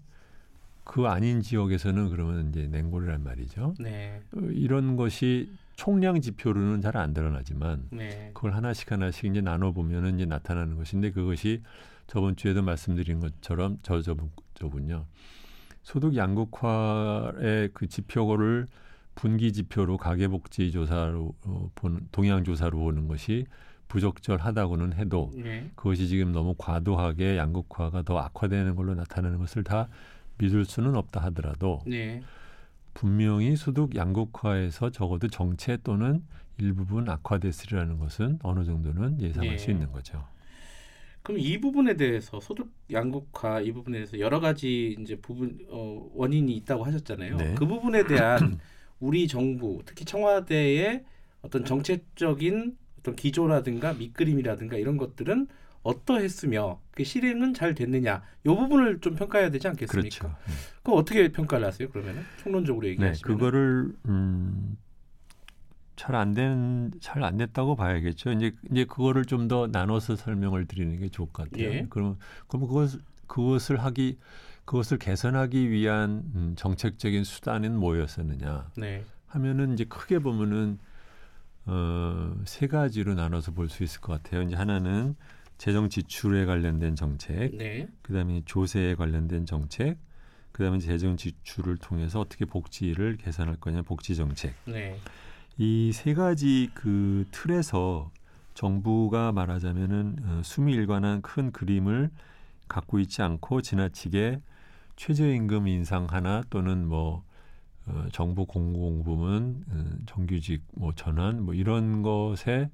아닌 1.08 1.42
지역에서는 1.42 2.10
그러면 2.10 2.50
이제 2.50 2.68
냉골이란 2.68 3.24
말이죠. 3.24 3.76
네. 3.80 4.22
어, 4.36 4.40
이런 4.52 4.96
것이 4.96 5.52
총량 5.76 6.20
지표로는 6.20 6.82
잘 6.82 6.98
안 6.98 7.14
드러나지만 7.14 7.88
네. 7.92 8.32
그걸 8.34 8.54
하나씩 8.54 8.92
하나씩 8.92 9.26
이제 9.26 9.40
나눠 9.42 9.72
보면은 9.72 10.16
이제 10.16 10.26
나타나는 10.26 10.76
것인데 10.76 11.12
그것이 11.12 11.62
저번 12.08 12.36
주에도 12.36 12.62
말씀드린 12.64 13.20
것처럼 13.20 13.78
저 13.84 14.02
저번 14.02 14.32
저분요 14.56 15.06
소득 15.84 16.16
양극화의 16.16 17.70
그 17.74 17.88
지표를 17.88 18.68
분기 19.16 19.54
지표로 19.54 19.98
가계복지 19.98 20.72
조사로 20.72 21.34
어, 21.44 21.70
보는 21.76 22.08
동향 22.12 22.44
조사로 22.44 22.78
보는 22.80 23.08
것이 23.08 23.46
부적절하다고는 23.88 24.94
해도 24.94 25.32
네. 25.36 25.70
그것이 25.76 26.08
지금 26.08 26.32
너무 26.32 26.56
과도하게 26.58 27.38
양극화가 27.38 28.04
더 28.04 28.18
악화되는 28.20 28.76
걸로 28.76 28.96
나타나는 28.96 29.40
것을 29.40 29.64
다 29.64 29.88
믿을 30.40 30.66
수는 30.66 30.96
없다 30.96 31.22
하더라도 31.26 31.82
네. 31.86 32.22
분명히 32.94 33.56
소득 33.56 33.96
양극화에서 33.96 34.90
적어도 34.90 35.28
정체 35.28 35.78
또는 35.84 36.24
일부분 36.58 37.08
악화됐으리라는 37.08 38.00
것은 38.00 38.40
어느 38.44 38.66
정도는 38.66 39.22
예상할 39.22 39.52
네. 39.52 39.58
수 39.58 39.72
있는 39.72 39.92
거죠. 39.92 40.26
그럼 41.22 41.40
이 41.40 41.60
부분에 41.60 41.96
대해서 41.96 42.40
소득 42.40 42.72
양극화 42.92 43.62
이 43.62 43.72
부분에 43.72 43.98
대해서 43.98 44.20
여러 44.20 44.40
가지 44.40 44.98
이제 45.00 45.16
부분 45.16 45.60
어, 45.70 46.10
원인이 46.16 46.56
있다고 46.58 46.84
하셨잖아요. 46.84 47.38
네. 47.38 47.56
그 47.56 47.66
부분에 47.66 48.06
대한 48.06 48.60
우리 49.00 49.28
정부 49.28 49.82
특히 49.86 50.06
청와대의 50.06 51.04
어떤 51.42 51.64
정책적인 51.64 52.78
어떤 53.00 53.16
기조라든가 53.16 53.94
밑그림이라든가 53.94 54.78
이런 54.78 54.98
것들은 54.98 55.48
어떠했으며 55.84 56.80
그 56.92 57.04
실행은 57.04 57.54
잘 57.54 57.74
됐느냐 57.74 58.22
이 58.46 58.50
부분을 58.50 59.00
좀 59.02 59.16
평가해야 59.16 59.50
되지 59.50 59.68
않겠습니까? 59.68 60.20
그렇죠. 60.20 60.38
그럼 60.84 61.00
어떻게 61.00 61.32
평가를 61.32 61.66
하세요? 61.68 61.90
그러면은 61.90 62.24
총론적으로 62.38 62.86
네, 62.86 62.92
얘기하시면 62.92 63.38
그거를 63.38 63.94
음, 64.08 64.78
잘안 65.96 66.34
된, 66.34 66.92
잘 67.02 67.24
안 67.24 67.38
됐다고 67.38 67.76
봐야겠죠. 67.76 68.32
이제 68.32 68.52
이제 68.72 68.86
그거를 68.86 69.26
좀 69.26 69.48
더 69.48 69.68
나눠서 69.68 70.16
설명을 70.16 70.66
드리는 70.66 70.98
게 71.00 71.10
좋을 71.10 71.30
것 71.32 71.50
같아요. 71.50 71.70
예. 71.70 71.86
그럼 71.90 72.18
그럼 72.48 72.68
그것 72.68 73.00
그것을 73.28 73.78
하기 73.84 74.18
그것을 74.66 74.98
개선하기 75.00 75.72
위한 75.72 76.24
음, 76.36 76.54
정책적인 76.56 77.24
수단은 77.24 77.76
뭐였었느냐 77.80 78.70
네, 78.78 79.04
하면은 79.28 79.74
이제 79.74 79.86
크게 79.86 80.20
보면은 80.20 80.78
어, 81.66 82.36
세 82.46 82.68
가지로 82.68 83.14
나눠서 83.16 83.52
볼 83.54 83.70
수 83.70 83.84
있을 83.84 84.02
것 84.02 84.14
같아요. 84.22 84.42
이제 84.44 84.56
하나는 84.56 85.16
재정 85.60 85.90
지출에 85.90 86.46
관련된 86.46 86.96
정책, 86.96 87.56
네, 87.56 87.88
그다음에 88.02 88.42
조세에 88.46 88.96
관련된 88.96 89.46
정책, 89.46 89.98
그다음에 90.54 90.80
재정 90.80 91.18
지출을 91.18 91.78
통해서 91.78 92.20
어떻게 92.22 92.46
복지를 92.46 93.18
개선할 93.18 93.58
거냐 93.58 93.84
복지 93.84 94.16
정책. 94.16 94.56
네, 94.66 94.98
이 95.58 95.92
세 95.94 96.14
가지 96.14 96.72
그 96.74 97.26
틀에서 97.32 98.10
정부가 98.54 99.32
말하자면은 99.34 100.16
어, 100.24 100.42
수미일관한 100.44 101.22
큰 101.22 101.52
그림을 101.52 102.10
갖고 102.70 103.00
있지 103.00 103.22
않고 103.22 103.62
지나치게 103.62 104.42
최저임금 104.96 105.68
인상 105.68 106.06
하나 106.10 106.42
또는 106.50 106.88
뭐 106.88 107.24
어, 107.86 108.06
정부 108.12 108.46
공공부문 108.46 109.66
어, 109.70 110.06
정규직 110.06 110.64
뭐 110.76 110.94
전환 110.96 111.44
뭐 111.44 111.54
이런 111.54 112.02
것에 112.02 112.70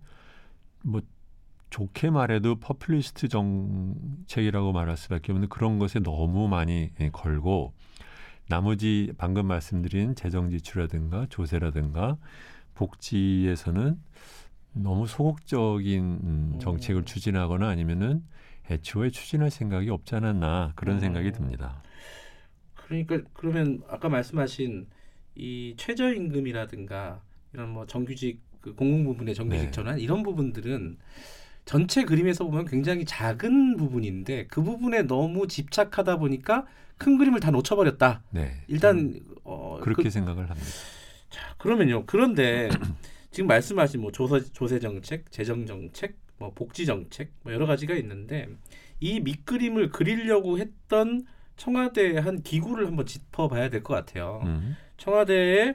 뭐 0.84 1.02
좋게 1.76 2.10
말해도 2.10 2.56
포퓰리스트 2.56 3.28
정책이라고 3.28 4.72
말할 4.72 4.96
수밖에 4.96 5.34
없는 5.34 5.50
그런 5.50 5.78
것에 5.78 6.00
너무 6.00 6.48
많이 6.48 6.92
예, 7.02 7.10
걸고 7.10 7.74
나머지 8.48 9.12
방금 9.18 9.48
말씀드린 9.48 10.16
재정 10.16 10.50
지출이라든가 10.50 11.26
조세라든가 11.30 12.18
복지에서는 12.76 14.00
너무 14.72 15.06
소극적인 15.06 16.02
음, 16.02 16.52
음. 16.54 16.60
정책을 16.60 17.04
추진하거나 17.04 17.68
아니면은 17.68 18.24
애초에 18.72 19.10
추진할 19.10 19.52
생각이 19.52 19.90
없지 19.90 20.16
않았나 20.16 20.72
그런 20.78 20.96
음. 20.96 21.00
생각이 21.02 21.34
듭니다. 21.34 21.84
그러니까 22.76 23.20
그러면 23.34 23.84
아까 23.90 24.08
말씀하신 24.08 24.88
이 25.36 25.74
최저임금이라든가 25.76 27.22
이런 27.52 27.70
뭐 27.72 27.86
정규직 27.86 28.40
그 28.62 28.74
공공 28.76 29.04
부분의 29.04 29.36
정규직 29.36 29.66
네. 29.66 29.72
전환 29.72 30.00
이런 30.00 30.24
부분들은 30.24 31.00
전체 31.66 32.04
그림에서 32.04 32.46
보면 32.46 32.66
굉장히 32.66 33.06
작은 33.06 33.78
부분인데 33.78 34.48
그 34.48 34.62
부분에 34.64 35.04
너무 35.04 35.48
집착하다 35.48 36.18
보니까 36.18 36.66
큰 36.98 37.18
그림을 37.18 37.40
다 37.40 37.52
놓쳐버렸다. 37.52 38.22
네. 38.30 38.62
일단 38.68 39.20
어, 39.44 39.80
그렇게 39.82 40.04
그, 40.04 40.10
생각을 40.10 40.50
합니다. 40.50 40.70
자, 41.30 41.56
그러면요. 41.58 42.06
그런데 42.06 42.70
지금 43.32 43.48
말씀하신 43.48 44.00
뭐 44.02 44.12
조세 44.12 44.42
조세 44.54 44.80
정책, 44.80 45.30
재정 45.32 45.66
정책, 45.66 46.16
뭐 46.38 46.52
복지 46.54 46.86
정책 46.86 47.32
뭐 47.44 47.52
여러 47.52 47.66
가지가 47.66 47.96
있는데 47.96 48.48
이 49.00 49.20
밑그림을 49.20 49.90
그리려고 49.90 50.58
했던 50.60 51.26
청와대 51.58 52.18
한 52.18 52.42
기구를 52.44 52.86
한번 52.88 53.06
짚어봐야 53.06 53.70
될 53.70 53.82
것 53.84 53.94
같아요. 53.96 54.42
음. 54.46 54.78
청와대에 54.98 55.74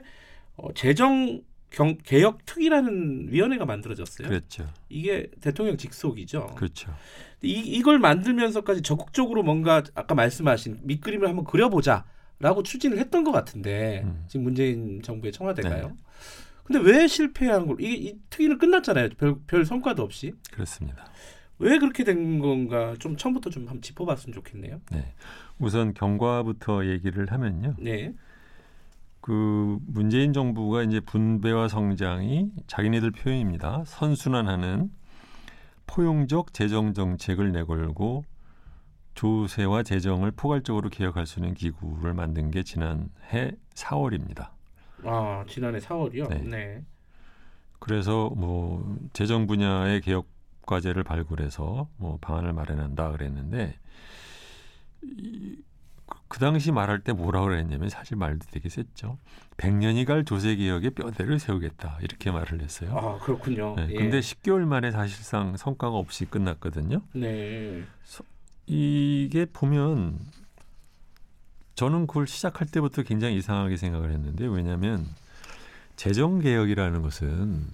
어, 0.55 0.73
재정 0.73 1.41
경, 1.71 1.97
개혁 2.03 2.45
특위라는 2.45 3.27
위원회가 3.31 3.65
만들어졌어요. 3.65 4.27
그랬죠. 4.27 4.67
이게 4.89 5.31
대통령 5.39 5.77
직속이죠. 5.77 6.47
그렇죠. 6.57 6.93
이, 7.41 7.53
이걸 7.53 7.97
만들면서까지 7.97 8.81
적극적으로 8.81 9.41
뭔가 9.41 9.81
아까 9.95 10.13
말씀하신 10.13 10.81
밑그림을 10.83 11.27
한번 11.27 11.45
그려보자라고 11.45 12.63
추진을 12.63 12.99
했던 12.99 13.23
것 13.23 13.31
같은데 13.31 14.01
음. 14.03 14.25
지금 14.27 14.43
문재인 14.43 15.01
정부의 15.01 15.31
청와대가요. 15.31 15.87
네. 15.87 15.93
근데 16.63 16.79
왜 16.79 17.07
실패한 17.07 17.67
걸? 17.67 17.77
이게 17.79 17.93
이 17.93 18.15
특위는 18.29 18.57
끝났잖아요. 18.57 19.09
별, 19.17 19.35
별 19.47 19.65
성과도 19.65 20.03
없이. 20.03 20.33
그렇습니다. 20.51 21.05
왜 21.57 21.77
그렇게 21.77 22.03
된 22.03 22.39
건가? 22.39 22.95
좀 22.99 23.15
처음부터 23.15 23.49
좀 23.49 23.63
한번 23.67 23.81
짚어봤으면 23.81 24.33
좋겠네요. 24.33 24.81
네. 24.91 25.13
우선 25.57 25.93
경과부터 25.93 26.85
얘기를 26.87 27.31
하면요. 27.31 27.75
네. 27.79 28.13
그 29.21 29.77
문재인 29.85 30.33
정부가 30.33 30.83
이제 30.83 30.99
분배와 30.99 31.67
성장이 31.67 32.51
자기네들 32.67 33.11
표현입니다. 33.11 33.83
선순환하는 33.85 34.91
포용적 35.85 36.53
재정 36.53 36.93
정책을 36.93 37.51
내걸고 37.51 38.25
조세와 39.13 39.83
재정을 39.83 40.31
포괄적으로 40.31 40.89
개혁할 40.89 41.27
수 41.27 41.39
있는 41.39 41.53
기구를 41.53 42.13
만든 42.13 42.49
게 42.49 42.63
지난해 42.63 43.51
4월입니다. 43.75 44.49
아 45.03 45.45
지난해 45.47 45.79
4월이요. 45.79 46.29
네. 46.29 46.41
네. 46.43 46.85
그래서 47.79 48.29
뭐 48.35 48.97
재정 49.13 49.47
분야의 49.47 50.01
개혁 50.01 50.27
과제를 50.65 51.03
발굴해서 51.03 51.89
뭐 51.97 52.17
방안을 52.21 52.53
마련한다 52.53 53.11
그랬는데 53.11 53.75
이, 55.03 55.57
그, 56.11 56.17
그 56.27 56.39
당시 56.39 56.73
말할 56.73 56.99
때 56.99 57.13
뭐라 57.13 57.41
그랬냐면 57.41 57.87
사실 57.87 58.17
말도 58.17 58.47
되게 58.51 58.67
셌죠. 58.67 59.17
100년이 59.55 60.05
갈 60.05 60.25
조세 60.25 60.57
개혁의 60.57 60.91
뼈대를 60.91 61.39
세우겠다 61.39 61.99
이렇게 62.01 62.31
말을 62.31 62.61
했어요. 62.61 62.93
아 62.97 63.23
그렇군요. 63.23 63.75
네, 63.77 63.87
예. 63.91 63.95
근데 63.95 64.19
10개월 64.19 64.65
만에 64.65 64.91
사실상 64.91 65.55
성과가 65.55 65.95
없이 65.95 66.25
끝났거든요. 66.25 67.01
네. 67.13 67.83
이게 68.65 69.45
보면 69.45 70.19
저는 71.75 72.07
그걸 72.07 72.27
시작할 72.27 72.67
때부터 72.67 73.03
굉장히 73.03 73.37
이상하게 73.37 73.77
생각을 73.77 74.11
했는데 74.11 74.45
왜냐하면 74.45 75.07
재정 75.95 76.39
개혁이라는 76.39 77.01
것은 77.01 77.67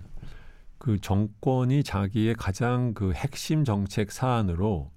그 0.77 0.99
정권이 1.01 1.83
자기의 1.83 2.35
가장 2.35 2.93
그 2.93 3.13
핵심 3.13 3.63
정책 3.63 4.11
사안으로 4.11 4.91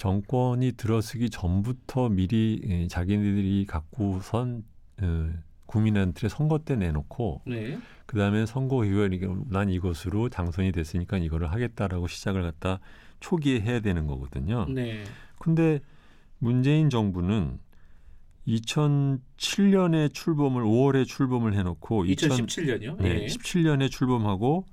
정권이 0.00 0.72
들어서기 0.78 1.28
전부터 1.28 2.08
미리 2.08 2.62
예, 2.64 2.88
자기네들이 2.88 3.66
갖고선 3.66 4.64
어, 5.02 5.30
국민한테 5.66 6.30
선거 6.30 6.58
때 6.58 6.74
내놓고 6.74 7.42
네. 7.46 7.78
그 8.06 8.16
다음에 8.16 8.46
선거 8.46 8.86
이후에 8.86 9.10
이게 9.12 9.28
난 9.50 9.68
이것으로 9.68 10.30
당선이 10.30 10.72
됐으니까 10.72 11.18
이거를 11.18 11.52
하겠다라고 11.52 12.08
시작을 12.08 12.42
갖다 12.42 12.80
초기에 13.20 13.60
해야 13.60 13.80
되는 13.80 14.06
거거든요. 14.06 14.64
네. 14.70 15.04
근데 15.38 15.80
문재인 16.38 16.88
정부는 16.88 17.58
2007년에 18.48 20.14
출범을 20.14 20.64
5월에 20.64 21.06
출범을 21.06 21.52
해놓고 21.52 22.04
2017년이요. 22.04 23.02
네, 23.02 23.24
예. 23.24 23.26
17년에 23.26 23.90
출범하고 23.90 24.64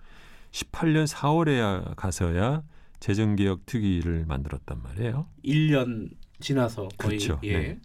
18년 0.52 1.06
4월에 1.06 1.96
가서야 1.98 2.64
재정개혁 3.00 3.66
특위를 3.66 4.26
만들었단 4.26 4.82
말이에요. 4.82 5.28
1년 5.44 6.10
지나서 6.40 6.88
거의 6.98 7.18
그렇죠. 7.20 7.40
예. 7.44 7.58
네. 7.60 7.80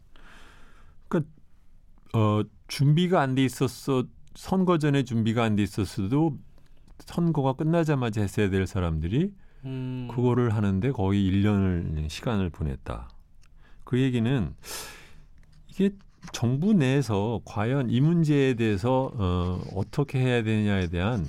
어, 2.15 2.43
준비가 2.69 3.23
안 3.23 3.35
돼 3.35 3.43
있었어 3.45 4.05
선거 4.35 4.77
전에 4.79 5.03
준비가 5.03 5.45
안 5.45 5.57
돼 5.57 5.63
있었어도 5.63 6.39
선거가 6.99 7.55
끝나자마자 7.55 8.21
했어야 8.21 8.51
될 8.51 8.67
사람들이 8.67 9.33
음, 9.65 10.09
그거를 10.11 10.55
하는데 10.55 10.91
거의 10.93 11.31
1년을 11.31 12.09
시간을 12.11 12.51
보냈다. 12.51 13.09
그 13.85 13.99
얘기는 14.01 14.55
이게 15.69 15.91
정부 16.33 16.73
내에서 16.75 17.41
과연 17.47 17.89
이 17.91 18.01
문제에 18.01 18.55
대해서 18.55 19.11
어, 19.15 19.61
어떻게 19.75 20.19
해야 20.21 20.43
되느냐에 20.43 20.89
대한 20.89 21.27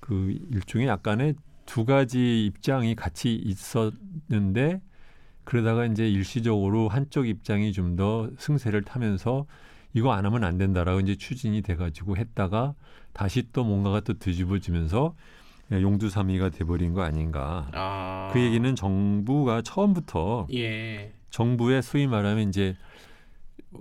그 0.00 0.36
일종의 0.50 0.88
약간의 0.88 1.34
두 1.66 1.84
가지 1.84 2.44
입장이 2.46 2.94
같이 2.94 3.34
있었는데 3.34 4.80
그러다가 5.44 5.84
이제 5.86 6.08
일시적으로 6.08 6.88
한쪽 6.88 7.28
입장이 7.28 7.72
좀 7.72 7.96
더 7.96 8.30
승세를 8.38 8.82
타면서 8.82 9.46
이거 9.92 10.12
안 10.12 10.26
하면 10.26 10.42
안 10.44 10.58
된다라고 10.58 11.00
이제 11.00 11.14
추진이 11.16 11.62
돼가지고 11.62 12.16
했다가 12.16 12.74
다시 13.12 13.44
또 13.52 13.62
뭔가가 13.64 14.00
또 14.00 14.14
뒤집어지면서 14.18 15.14
용두사미가 15.70 16.50
돼버린 16.50 16.92
거 16.92 17.02
아닌가. 17.02 17.68
아. 17.72 18.30
그 18.32 18.40
얘기는 18.40 18.74
정부가 18.74 19.62
처음부터 19.62 20.48
예. 20.52 21.12
정부의 21.30 21.82
소위 21.82 22.06
말하면 22.06 22.48
이제 22.48 22.76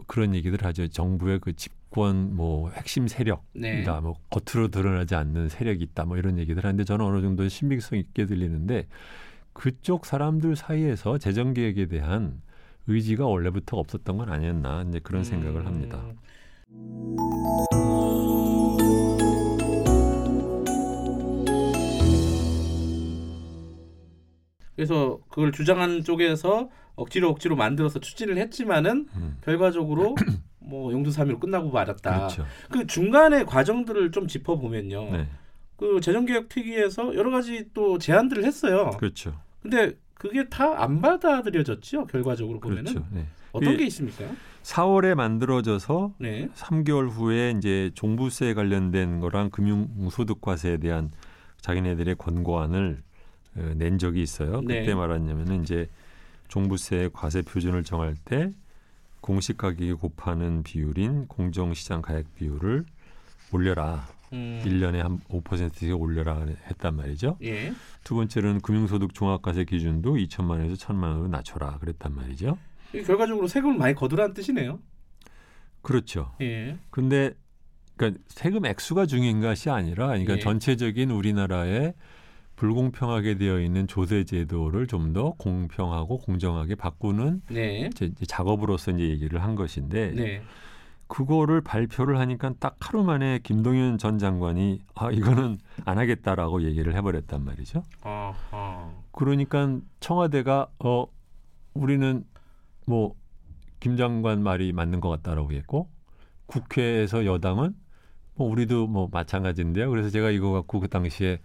그런 0.08 0.36
얘기들 0.36 0.64
하죠. 0.66 0.88
정부의 0.88 1.40
그 1.40 1.54
집 1.54 1.72
권 1.94 2.36
뭐 2.36 2.72
핵심 2.72 3.08
세력이다. 3.08 3.44
네. 3.54 3.84
뭐 4.02 4.16
겉으로 4.30 4.70
드러나지 4.70 5.16
않는 5.16 5.50
세력이 5.50 5.84
있다. 5.84 6.06
뭐 6.06 6.18
이런 6.18 6.40
얘기들 6.40 6.64
하는데 6.64 6.84
저는 6.84 7.06
어느 7.06 7.22
정도 7.22 7.48
신빙성 7.48 8.00
있게 8.00 8.26
들리는데 8.26 8.88
그쪽 9.54 10.06
사람들 10.06 10.56
사이에서 10.56 11.20
재정 11.20 11.54
개혁에 11.54 11.86
대한 11.86 12.42
의지가 12.88 13.26
원래부터 13.28 13.78
없었던 13.78 14.18
건 14.18 14.30
아니었나 14.30 14.86
이제 14.90 15.00
그런 15.00 15.24
생각을 15.24 15.66
합니다. 15.66 16.04
음. 16.72 17.16
그래서 24.76 25.20
그걸 25.30 25.52
주장하는 25.52 26.04
쪽에서 26.04 26.70
억지로 26.96 27.30
억지로 27.30 27.56
만들어서 27.56 28.00
추진을 28.00 28.38
했지만은 28.38 29.08
음. 29.16 29.38
결과적으로 29.44 30.16
뭐 30.74 30.92
용두사미로 30.92 31.38
끝나고 31.40 31.70
말았다. 31.70 32.18
그렇죠. 32.18 32.46
그 32.72 32.88
중간의 32.88 33.46
과정들을 33.46 34.12
좀 34.12 34.28
짚어보면요. 34.28 35.12
네. 35.12 35.28
그 35.78 36.02
재정개혁 36.02 36.50
특위에서 36.50 37.14
여러 37.14 37.30
가지 37.30 37.70
또 37.76 38.00
제안들을 38.00 38.44
했어요. 38.44 38.90
그렇죠. 38.98 39.40
근데 39.62 39.92
그게 40.16 40.50
다 40.50 40.74
안 40.74 41.00
받아들여졌죠. 41.00 42.08
결과적으로 42.08 42.60
보면은 42.60 42.86
그렇죠. 42.86 43.08
네. 43.12 43.28
어떤 43.52 43.78
게 43.78 43.86
있습니까? 43.86 44.26
4월에 44.64 45.14
만들어져서 45.14 46.14
네. 46.18 46.50
3개월 46.56 47.08
후에 47.10 47.52
이제 47.56 47.92
종부세 47.94 48.56
관련된 48.56 49.20
거랑 49.20 49.52
금융소득과세에 49.52 50.78
대한 50.78 51.12
자기네들의 51.62 52.16
권고안을 52.16 53.04
어, 53.58 53.72
낸 53.76 54.00
적이 54.00 54.24
있어요. 54.24 54.62
네. 54.62 54.80
그때 54.80 54.96
말하냐면은 54.96 55.62
이제 55.62 55.88
종부세 56.48 57.12
과세 57.14 57.44
표준을 57.44 57.84
정할 57.84 58.16
때 58.26 58.52
공시 59.24 59.54
가격에 59.54 59.94
곱하는 59.94 60.64
비율인 60.64 61.28
공정시장 61.28 62.02
가액 62.02 62.36
비율을 62.36 62.84
올려라. 63.54 64.06
음. 64.34 64.62
일 64.66 64.82
1년에 64.82 64.98
한 64.98 65.20
5%씩 65.30 65.98
올려라 66.00 66.46
했단 66.70 66.94
말이죠. 66.98 67.38
예. 67.42 67.72
두 68.04 68.16
번째는 68.16 68.60
금융소득 68.60 69.14
종합과세 69.14 69.64
기준도 69.64 70.16
2천만 70.16 70.50
원에서 70.50 70.76
1천만 70.76 71.04
원으로 71.04 71.30
낮춰라 71.30 71.78
그랬단 71.78 72.14
말이죠. 72.14 72.58
결과적으로 72.92 73.48
세금을 73.48 73.78
많이 73.78 73.96
거두라는 73.96 74.34
뜻이네요. 74.34 74.80
그렇죠. 75.82 76.36
예. 76.42 76.78
근데 76.90 77.34
그러니까 77.96 78.22
세금 78.28 78.66
액수가 78.66 79.06
중요한 79.06 79.40
것이 79.40 79.70
아니라 79.70 80.08
그러니까 80.08 80.34
예. 80.34 80.40
전체적인 80.40 81.12
우리나라의 81.12 81.94
불공평하게 82.64 83.38
되어 83.38 83.60
있는 83.60 83.88
조세 83.88 84.24
제도를 84.24 84.88
좀 84.88 85.14
더 85.14 85.32
공평하고 85.38 86.18
공정하게 86.20 86.76
바꾸는 86.76 87.42
네. 87.50 87.90
이제 87.92 88.06
이제 88.06 88.26
작업으로서 88.26 88.92
이제 88.92 89.10
얘기를 89.10 89.44
한 89.44 89.54
것인데 89.54 90.12
네. 90.12 90.42
그거를 91.08 91.62
발표를 91.62 92.18
하니까 92.20 92.54
딱 92.60 92.78
하루 92.80 93.04
만에 93.04 93.40
김동연 93.44 93.98
전 93.98 94.18
장관이 94.18 94.80
아 94.96 95.12
이거는 95.12 95.58
안 95.86 95.98
하겠다라고 95.98 96.64
얘기를 96.64 96.96
해버렸단 96.96 97.44
말이죠. 97.44 97.84
아하. 98.02 98.90
그러니까 99.12 99.80
청와대가 100.00 100.68
어 100.80 101.06
우리는 101.74 102.24
뭐 102.88 103.16
김 103.84 103.98
장관 103.98 104.42
말이 104.42 104.72
맞는 104.72 105.02
것 105.02 105.10
같다라고 105.10 105.52
했고 105.52 105.90
국회에서 106.46 107.26
여당은 107.26 107.76
뭐 108.36 108.50
우리도 108.50 108.88
뭐 108.88 109.10
마찬가지인데요. 109.12 109.90
그래서 109.90 110.10
제가 110.10 110.32
이거 110.32 110.54
갖고 110.54 110.80
그 110.80 110.88
당시에 110.88 111.42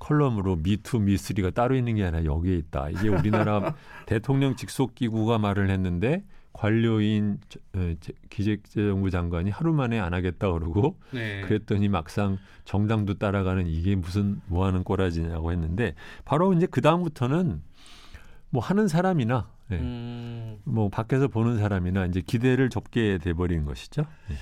칼럼으로 0.00 0.56
미투 0.56 0.98
미쓰리가 0.98 1.50
따로 1.50 1.76
있는 1.76 1.94
게 1.94 2.04
아니라 2.04 2.24
여기에 2.24 2.56
있다. 2.56 2.90
이게 2.90 3.08
우리나라 3.08 3.74
대통령 4.06 4.56
직속 4.56 4.94
기구가 4.96 5.38
말을 5.38 5.70
했는데 5.70 6.24
관료인 6.52 7.38
저- 7.48 7.60
어, 7.76 7.94
제- 8.00 8.12
기재정부 8.28 9.10
장관이 9.10 9.50
하루 9.50 9.72
만에 9.72 10.00
안 10.00 10.12
하겠다 10.14 10.50
그러고 10.52 10.98
네. 11.12 11.42
그랬더니 11.42 11.88
막상 11.88 12.38
정당도 12.64 13.14
따라가는 13.18 13.68
이게 13.68 13.94
무슨 13.94 14.40
뭐 14.46 14.66
하는 14.66 14.82
꼬라지냐고 14.82 15.52
했는데 15.52 15.94
바로 16.24 16.52
이제 16.52 16.66
그 16.66 16.80
다음부터는 16.80 17.62
뭐 18.50 18.60
하는 18.62 18.88
사람이나 18.88 19.48
네. 19.68 19.78
음. 19.78 20.58
뭐 20.64 20.88
밖에서 20.88 21.28
보는 21.28 21.58
사람이나 21.58 22.06
이제 22.06 22.20
기대를 22.20 22.68
접게 22.70 23.18
돼버린 23.18 23.64
것이죠. 23.64 24.02
네. 24.28 24.34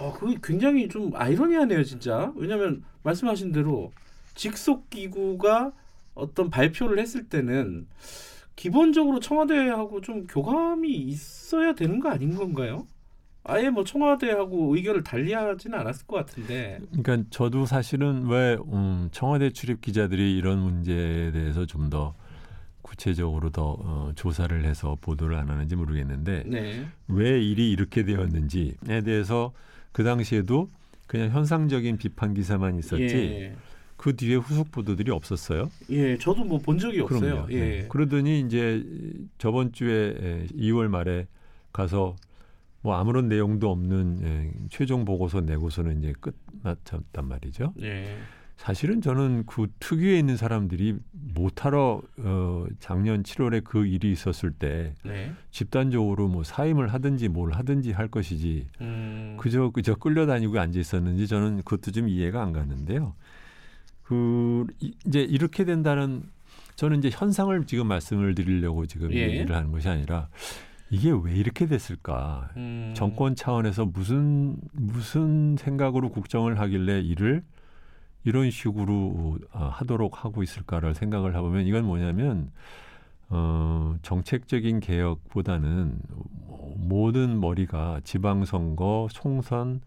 어, 0.00 0.12
그게 0.12 0.36
굉장히 0.42 0.88
좀 0.88 1.10
아이러니하네요, 1.14 1.82
진짜. 1.84 2.32
왜냐하면 2.36 2.82
말씀하신 3.02 3.52
대로 3.52 3.92
직속 4.38 4.88
기구가 4.88 5.72
어떤 6.14 6.48
발표를 6.48 7.00
했을 7.00 7.28
때는 7.28 7.88
기본적으로 8.54 9.18
청와대하고 9.18 10.00
좀 10.00 10.26
교감이 10.28 10.92
있어야 10.92 11.74
되는 11.74 11.98
거 11.98 12.08
아닌 12.08 12.36
건가요? 12.36 12.86
아예 13.42 13.68
뭐 13.68 13.82
청와대하고 13.82 14.76
의견을 14.76 15.02
달리하지는 15.02 15.76
않았을 15.78 16.06
것 16.06 16.16
같은데. 16.16 16.78
그러니까 17.02 17.28
저도 17.30 17.66
사실은 17.66 18.26
왜 18.26 18.56
음, 18.72 19.08
청와대 19.10 19.50
출입 19.50 19.80
기자들이 19.80 20.36
이런 20.36 20.60
문제에 20.60 21.32
대해서 21.32 21.66
좀 21.66 21.90
더 21.90 22.14
구체적으로 22.82 23.50
더 23.50 23.76
어, 23.80 24.12
조사를 24.14 24.64
해서 24.64 24.96
보도를 25.00 25.36
안 25.36 25.50
하는지 25.50 25.74
모르겠는데 25.76 26.44
네. 26.46 26.86
왜 27.08 27.42
일이 27.42 27.70
이렇게 27.70 28.04
되었는지에 28.04 29.02
대해서 29.04 29.52
그 29.92 30.04
당시에도 30.04 30.70
그냥 31.06 31.30
현상적인 31.30 31.98
비판 31.98 32.34
기사만 32.34 32.78
있었지. 32.78 33.02
예. 33.04 33.56
그 33.98 34.16
뒤에 34.16 34.36
후속 34.36 34.70
보도들이 34.70 35.10
없었어요. 35.10 35.70
예, 35.90 36.16
저도 36.16 36.44
뭐 36.44 36.58
본 36.60 36.78
적이 36.78 37.00
없어요. 37.00 37.46
예. 37.50 37.60
네. 37.60 37.86
그러더니 37.88 38.40
이제 38.40 38.82
저번 39.36 39.72
주에 39.72 40.46
2월 40.56 40.88
말에 40.88 41.26
가서 41.72 42.16
뭐 42.80 42.94
아무런 42.96 43.28
내용도 43.28 43.70
없는 43.70 44.20
예, 44.22 44.52
최종 44.70 45.04
보고서 45.04 45.40
내고서는 45.40 45.98
이제 45.98 46.14
끝났단 46.20 47.26
말이죠. 47.28 47.74
예. 47.82 48.16
사실은 48.56 49.00
저는 49.00 49.44
그 49.46 49.68
특유에 49.78 50.18
있는 50.18 50.36
사람들이 50.36 50.96
못하러 51.12 52.02
어, 52.18 52.66
작년 52.80 53.22
7월에 53.22 53.62
그 53.62 53.86
일이 53.86 54.10
있었을 54.10 54.50
때 54.50 54.94
네. 55.04 55.32
집단적으로 55.52 56.26
뭐 56.26 56.42
사임을 56.42 56.88
하든지 56.88 57.28
뭘 57.28 57.52
하든지 57.52 57.92
할 57.92 58.08
것이지 58.08 58.66
음. 58.80 59.36
그저 59.38 59.70
그저 59.70 59.94
끌려다니고 59.94 60.58
앉아 60.58 60.78
있었는지 60.78 61.28
저는 61.28 61.58
그것도 61.58 61.92
좀 61.92 62.08
이해가 62.08 62.42
안 62.42 62.52
가는데요. 62.52 63.14
그 64.08 64.66
이제 64.80 65.20
이렇게 65.20 65.66
된다는 65.66 66.22
저는 66.76 66.98
이제 66.98 67.10
현상을 67.12 67.66
지금 67.66 67.88
말씀을 67.88 68.34
드리려고 68.34 68.86
지금 68.86 69.12
예. 69.12 69.28
얘기를 69.28 69.54
하는 69.54 69.70
것이 69.70 69.86
아니라 69.86 70.28
이게 70.88 71.10
왜 71.10 71.34
이렇게 71.34 71.66
됐을까? 71.66 72.48
음. 72.56 72.94
정권 72.96 73.34
차원에서 73.34 73.84
무슨 73.84 74.56
무슨 74.72 75.58
생각으로 75.58 76.08
국정을 76.08 76.58
하길래 76.58 77.02
이를 77.02 77.42
이런 78.24 78.50
식으로 78.50 79.38
어, 79.52 79.70
하도록 79.74 80.24
하고 80.24 80.42
있을까를 80.42 80.94
생각을 80.94 81.36
해보면 81.36 81.66
이건 81.66 81.84
뭐냐면 81.84 82.50
어, 83.28 83.98
정책적인 84.00 84.80
개혁보다는 84.80 86.00
모든 86.76 87.40
머리가 87.42 88.00
지방선거, 88.04 89.08
총선 89.12 89.82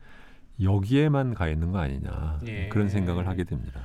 여기에만 0.61 1.33
가 1.33 1.47
있는 1.47 1.71
거 1.71 1.79
아니냐 1.79 2.39
예. 2.45 2.67
그런 2.69 2.87
생각을 2.87 3.27
하게 3.27 3.45
됩니다. 3.45 3.81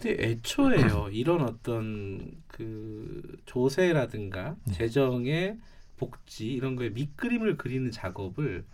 근데 0.00 0.24
애초에요 0.24 1.08
이런 1.12 1.42
어떤 1.42 2.30
그 2.46 3.36
조세라든가 3.46 4.56
네. 4.64 4.74
재정의 4.74 5.58
복지 5.96 6.52
이런 6.52 6.76
거에 6.76 6.90
밑그림을 6.90 7.56
그리는 7.56 7.90
작업을 7.90 8.64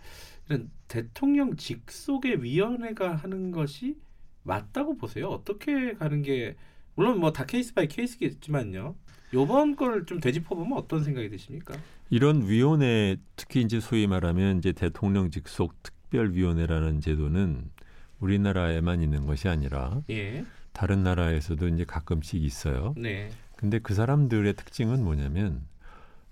이런 0.47 0.69
대통령 0.87 1.55
직속의 1.55 2.43
위원회가 2.43 3.15
하는 3.15 3.51
것이 3.51 3.97
맞다고 4.43 4.95
보세요? 4.97 5.27
어떻게 5.29 5.93
가는 5.93 6.21
게 6.21 6.55
물론 6.93 7.19
뭐 7.19 7.31
다 7.31 7.45
case 7.45 7.73
by 7.73 7.87
case겠지만요. 7.87 8.95
요번 9.33 9.75
걸 9.75 10.05
좀 10.05 10.19
되짚어 10.19 10.55
보면 10.55 10.77
어떤 10.77 11.03
생각이 11.03 11.29
드십니까? 11.29 11.75
이런 12.11 12.47
위원회 12.47 13.17
특히 13.35 13.61
이제 13.61 13.79
소위 13.79 14.05
말하면 14.05 14.59
이제 14.59 14.71
대통령 14.71 15.31
직속 15.31 15.73
특별위원회라는 15.81 17.01
제도는 17.01 17.71
우리나라에만 18.19 19.01
있는 19.01 19.25
것이 19.25 19.49
아니라 19.49 20.01
예. 20.11 20.45
다른 20.75 21.03
나라에서도 21.03 21.69
이제 21.69 21.85
가끔씩 21.85 22.43
있어요. 22.43 22.93
네. 22.97 23.29
근데 23.55 23.79
그 23.79 23.93
사람들의 23.93 24.53
특징은 24.55 25.03
뭐냐면 25.03 25.61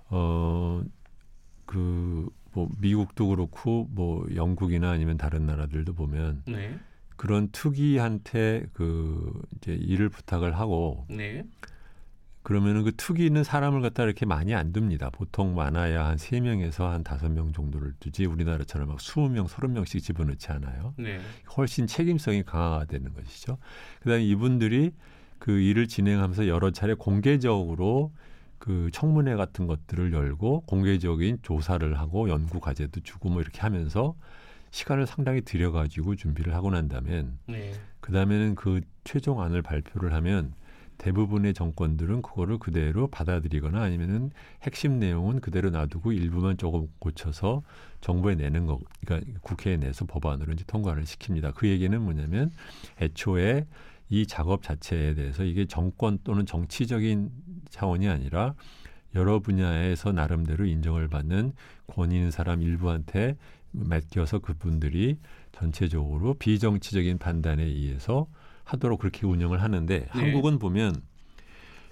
어그 0.09 0.89
뭐 2.51 2.69
미국도 2.77 3.29
그렇고 3.29 3.87
뭐 3.91 4.27
영국이나 4.35 4.91
아니면 4.91 5.17
다른 5.17 5.45
나라들도 5.45 5.93
보면 5.93 6.43
네. 6.45 6.77
그런 7.15 7.49
투기한테 7.51 8.65
그 8.73 9.41
이제 9.55 9.73
일을 9.73 10.09
부탁을 10.09 10.59
하고 10.59 11.07
네. 11.09 11.45
그러면은 12.43 12.83
그 12.83 12.93
투기는 12.95 13.41
사람을 13.43 13.81
갖다 13.81 14.03
이렇게 14.03 14.25
많이 14.25 14.53
안 14.53 14.73
둡니다. 14.75 15.09
보통 15.09 15.55
많아야 15.55 16.05
한 16.05 16.17
세명에서한 16.17 17.03
다섯 17.03 17.29
명 17.29 17.53
정도를 17.53 17.93
두지 17.99 18.25
우리나라처럼 18.25 18.89
막 18.89 18.99
스무 18.99 19.29
명 19.29 19.47
서른 19.47 19.71
명씩 19.73 20.03
집어넣지 20.03 20.51
않아요. 20.51 20.93
네. 20.97 21.19
훨씬 21.55 21.87
책임성이 21.87 22.43
강화되는 22.43 23.13
것이죠. 23.13 23.57
그다음에 24.01 24.25
이분들이 24.25 24.91
그 25.39 25.57
일을 25.57 25.87
진행하면서 25.87 26.47
여러 26.47 26.71
차례 26.71 26.93
공개적으로 26.93 28.11
그 28.59 28.89
청문회 28.91 29.35
같은 29.35 29.65
것들을 29.65 30.13
열고 30.13 30.61
공개적인 30.67 31.39
조사를 31.43 31.97
하고 31.97 32.29
연구 32.29 32.59
과제도 32.59 32.99
주고 33.01 33.29
뭐 33.29 33.41
이렇게 33.41 33.61
하면서 33.61 34.15
시간을 34.71 35.05
상당히 35.05 35.41
들여가지고 35.41 36.15
준비를 36.15 36.53
하고 36.53 36.71
난다면 36.71 37.39
네. 37.47 37.73
그 37.99 38.11
다음에는 38.11 38.55
그 38.55 38.81
최종안을 39.03 39.61
발표를 39.61 40.13
하면 40.13 40.53
대부분의 40.97 41.53
정권들은 41.53 42.21
그거를 42.21 42.57
그대로 42.57 43.07
받아들이거나 43.07 43.81
아니면은 43.81 44.31
핵심 44.63 44.99
내용은 44.99 45.39
그대로 45.39 45.69
놔두고 45.69 46.11
일부만 46.11 46.57
조금 46.57 46.87
고쳐서 46.99 47.63
정부에 48.01 48.35
내는 48.35 48.65
거, 48.65 48.79
그러니까 49.05 49.31
국회에 49.41 49.77
내서 49.77 50.05
법안으로 50.05 50.53
이제 50.53 50.63
통과를 50.65 51.03
시킵니다. 51.03 51.53
그 51.55 51.67
얘기는 51.67 51.99
뭐냐면 52.01 52.51
애초에 53.01 53.65
이 54.09 54.27
작업 54.27 54.61
자체에 54.63 55.13
대해서 55.15 55.43
이게 55.43 55.65
정권 55.65 56.19
또는 56.23 56.45
정치적인 56.45 57.31
차원이 57.69 58.07
아니라 58.07 58.53
여러 59.15 59.39
분야에서 59.39 60.11
나름대로 60.11 60.65
인정을 60.65 61.07
받는 61.07 61.53
권위 61.87 62.15
있는 62.15 62.31
사람 62.31 62.61
일부한테 62.61 63.37
맡겨서 63.71 64.39
그분들이 64.39 65.17
전체적으로 65.51 66.35
비정치적인 66.35 67.17
판단에 67.17 67.63
의해서 67.63 68.27
하도록 68.73 68.99
그렇게 68.99 69.25
운영을 69.25 69.61
하는데 69.61 69.99
네. 69.99 70.05
한국은 70.09 70.59
보면 70.59 70.95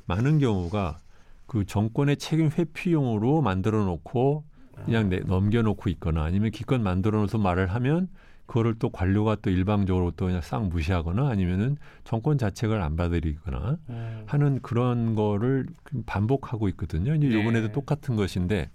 많은 0.05 0.39
경우가 0.39 0.99
그 1.45 1.65
정권의 1.65 2.17
책임 2.17 2.49
회피용으로 2.49 3.41
만들어 3.41 3.83
놓고 3.85 4.43
그냥 4.85 5.09
내, 5.09 5.19
넘겨놓고 5.19 5.89
있거나 5.91 6.23
아니면 6.23 6.51
기껏 6.51 6.81
만들어 6.81 7.19
놓어서 7.19 7.37
말을 7.37 7.67
하면 7.67 8.09
그거를 8.47 8.75
또 8.79 8.89
관료가 8.89 9.37
또 9.41 9.49
일방적으로 9.49 10.11
또 10.11 10.25
그냥 10.25 10.41
싹 10.41 10.67
무시하거나 10.67 11.29
아니면은 11.29 11.77
정권 12.03 12.37
자책을 12.37 12.81
안 12.81 12.95
받아들이거나 12.95 13.77
음. 13.89 14.23
하는 14.25 14.59
그런 14.61 15.15
거를 15.15 15.67
반복하고 16.05 16.67
있거든요. 16.69 17.13
이제 17.15 17.27
네. 17.27 17.35
요번에도 17.35 17.71
똑같은 17.71 18.15
것인데 18.15 18.69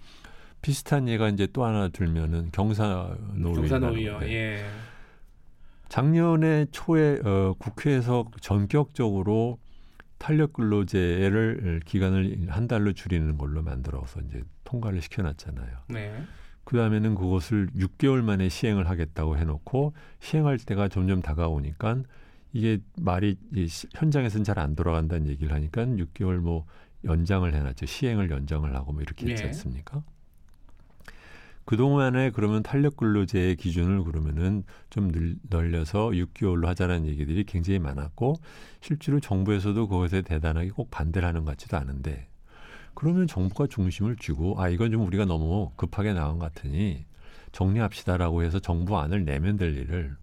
비슷한 0.62 1.08
예가 1.08 1.28
이제 1.28 1.46
또 1.52 1.64
하나 1.64 1.88
들면은 1.88 2.50
경사노위. 2.52 3.54
경사노위요. 3.56 4.20
예. 4.22 4.64
작년에 5.88 6.66
초에 6.72 7.20
어, 7.24 7.54
국회에서 7.58 8.26
전격적으로 8.40 9.58
탄력 10.18 10.54
근로제를 10.54 11.82
기간을 11.84 12.46
한 12.48 12.66
달로 12.66 12.92
줄이는 12.92 13.36
걸로 13.38 13.62
만들어서 13.62 14.20
이제 14.22 14.42
통과를 14.64 15.00
시켜놨잖아요. 15.02 15.78
네. 15.88 16.22
그 16.64 16.76
다음에는 16.76 17.14
그것을 17.14 17.68
6개월 17.76 18.22
만에 18.22 18.48
시행을 18.48 18.88
하겠다고 18.88 19.36
해놓고 19.38 19.92
시행할 20.20 20.58
때가 20.58 20.88
점점 20.88 21.22
다가오니까 21.22 22.02
이게 22.52 22.78
말이 22.98 23.36
현장에서는 23.94 24.42
잘 24.44 24.58
안 24.58 24.74
돌아간다는 24.74 25.28
얘기를 25.28 25.52
하니까 25.52 25.84
6개월 25.84 26.38
뭐 26.38 26.64
연장을 27.04 27.52
해놨죠. 27.54 27.86
시행을 27.86 28.30
연장을 28.30 28.74
하고 28.74 28.92
뭐 28.92 29.02
이렇게 29.02 29.26
했지 29.28 29.42
네. 29.42 29.48
않습니까? 29.48 30.02
그동안에 31.66 32.30
그러면 32.30 32.62
탄력 32.62 32.96
근로제의 32.96 33.56
기준을 33.56 34.04
그러면은 34.04 34.62
좀 34.88 35.10
늘, 35.10 35.36
려서 35.50 36.08
6개월로 36.10 36.66
하자는 36.66 37.06
얘기들이 37.06 37.44
굉장히 37.44 37.80
많았고 37.80 38.36
실제로 38.80 39.20
정부에서도 39.20 39.88
그것에 39.88 40.22
대단하게 40.22 40.70
꼭 40.70 40.90
반대를 40.90 41.28
하는 41.28 41.44
것 41.44 41.50
같지도 41.50 41.76
않은데 41.76 42.28
그러면 42.94 43.26
정부가 43.26 43.66
중심을 43.66 44.16
쥐고 44.16 44.60
아 44.60 44.68
이건 44.68 44.92
좀 44.92 45.04
우리가 45.06 45.24
너무 45.24 45.72
급하게 45.76 46.14
나온 46.14 46.38
것 46.38 46.54
같으니 46.54 47.04
정리합시다라고 47.50 48.42
해서 48.44 48.60
정부 48.60 48.98
안을 48.98 49.24
내면 49.24 49.56
될 49.56 49.76
일을 49.76 50.16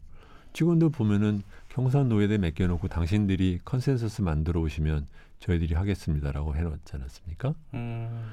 직원들 0.54 0.90
보면은 0.90 1.42
경사노위에다 1.68 2.38
맡겨놓고 2.38 2.88
당신들이 2.88 3.60
컨센서스 3.66 4.22
만들어 4.22 4.62
오시면 4.62 5.08
저희들이 5.40 5.74
하겠습니다라고 5.74 6.56
해놓지 6.56 6.96
않았습니까? 6.96 7.54
음. 7.74 8.32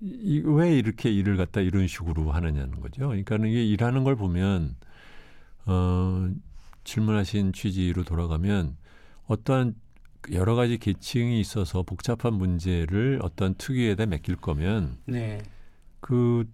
이, 0.00 0.42
왜 0.44 0.76
이렇게 0.76 1.10
일을 1.10 1.36
갖다 1.36 1.60
이런 1.60 1.86
식으로 1.86 2.30
하느냐는 2.32 2.80
거죠. 2.80 3.08
그러니까 3.08 3.36
이게 3.36 3.64
일하는 3.64 4.04
걸 4.04 4.16
보면 4.16 4.76
어, 5.64 6.30
질문하신 6.84 7.52
취지로 7.52 8.04
돌아가면 8.04 8.76
어떠한 9.26 9.74
여러 10.32 10.54
가지 10.54 10.78
계층이 10.78 11.40
있어서 11.40 11.82
복잡한 11.82 12.34
문제를 12.34 13.20
어떤 13.22 13.54
투기에다 13.54 14.06
맡길 14.06 14.36
거면 14.36 14.98
네. 15.06 15.38
그, 16.00 16.48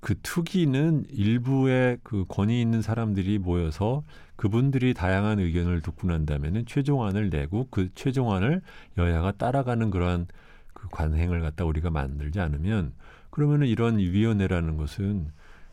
그 0.00 0.14
투기는 0.22 1.04
일부의 1.10 1.98
그 2.02 2.24
권위 2.28 2.60
있는 2.60 2.82
사람들이 2.82 3.38
모여서 3.38 4.04
그분들이 4.36 4.94
다양한 4.94 5.38
의견을 5.38 5.80
듣고 5.80 6.08
난 6.08 6.26
다음에는 6.26 6.66
최종안을 6.66 7.30
내고 7.30 7.68
그 7.70 7.88
최종안을 7.94 8.62
여야가 8.98 9.32
따라가는 9.32 9.90
그러한 9.90 10.26
그 10.26 10.45
관행을 10.90 11.40
갖다 11.40 11.64
우리가 11.64 11.90
만들지 11.90 12.40
않으면 12.40 12.94
그러면은 13.30 13.66
이런 13.66 13.98
위원회라는 13.98 14.76
것은 14.76 15.30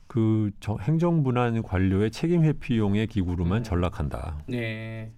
그 0.08 0.52
저, 0.60 0.78
행정분한 0.82 1.63
관료의 1.63 2.12
책임 2.12 2.43
회피용의 2.43 3.08
기구로만 3.08 3.60
음. 3.60 3.63
전락한다. 3.63 4.43
네. 4.47 5.12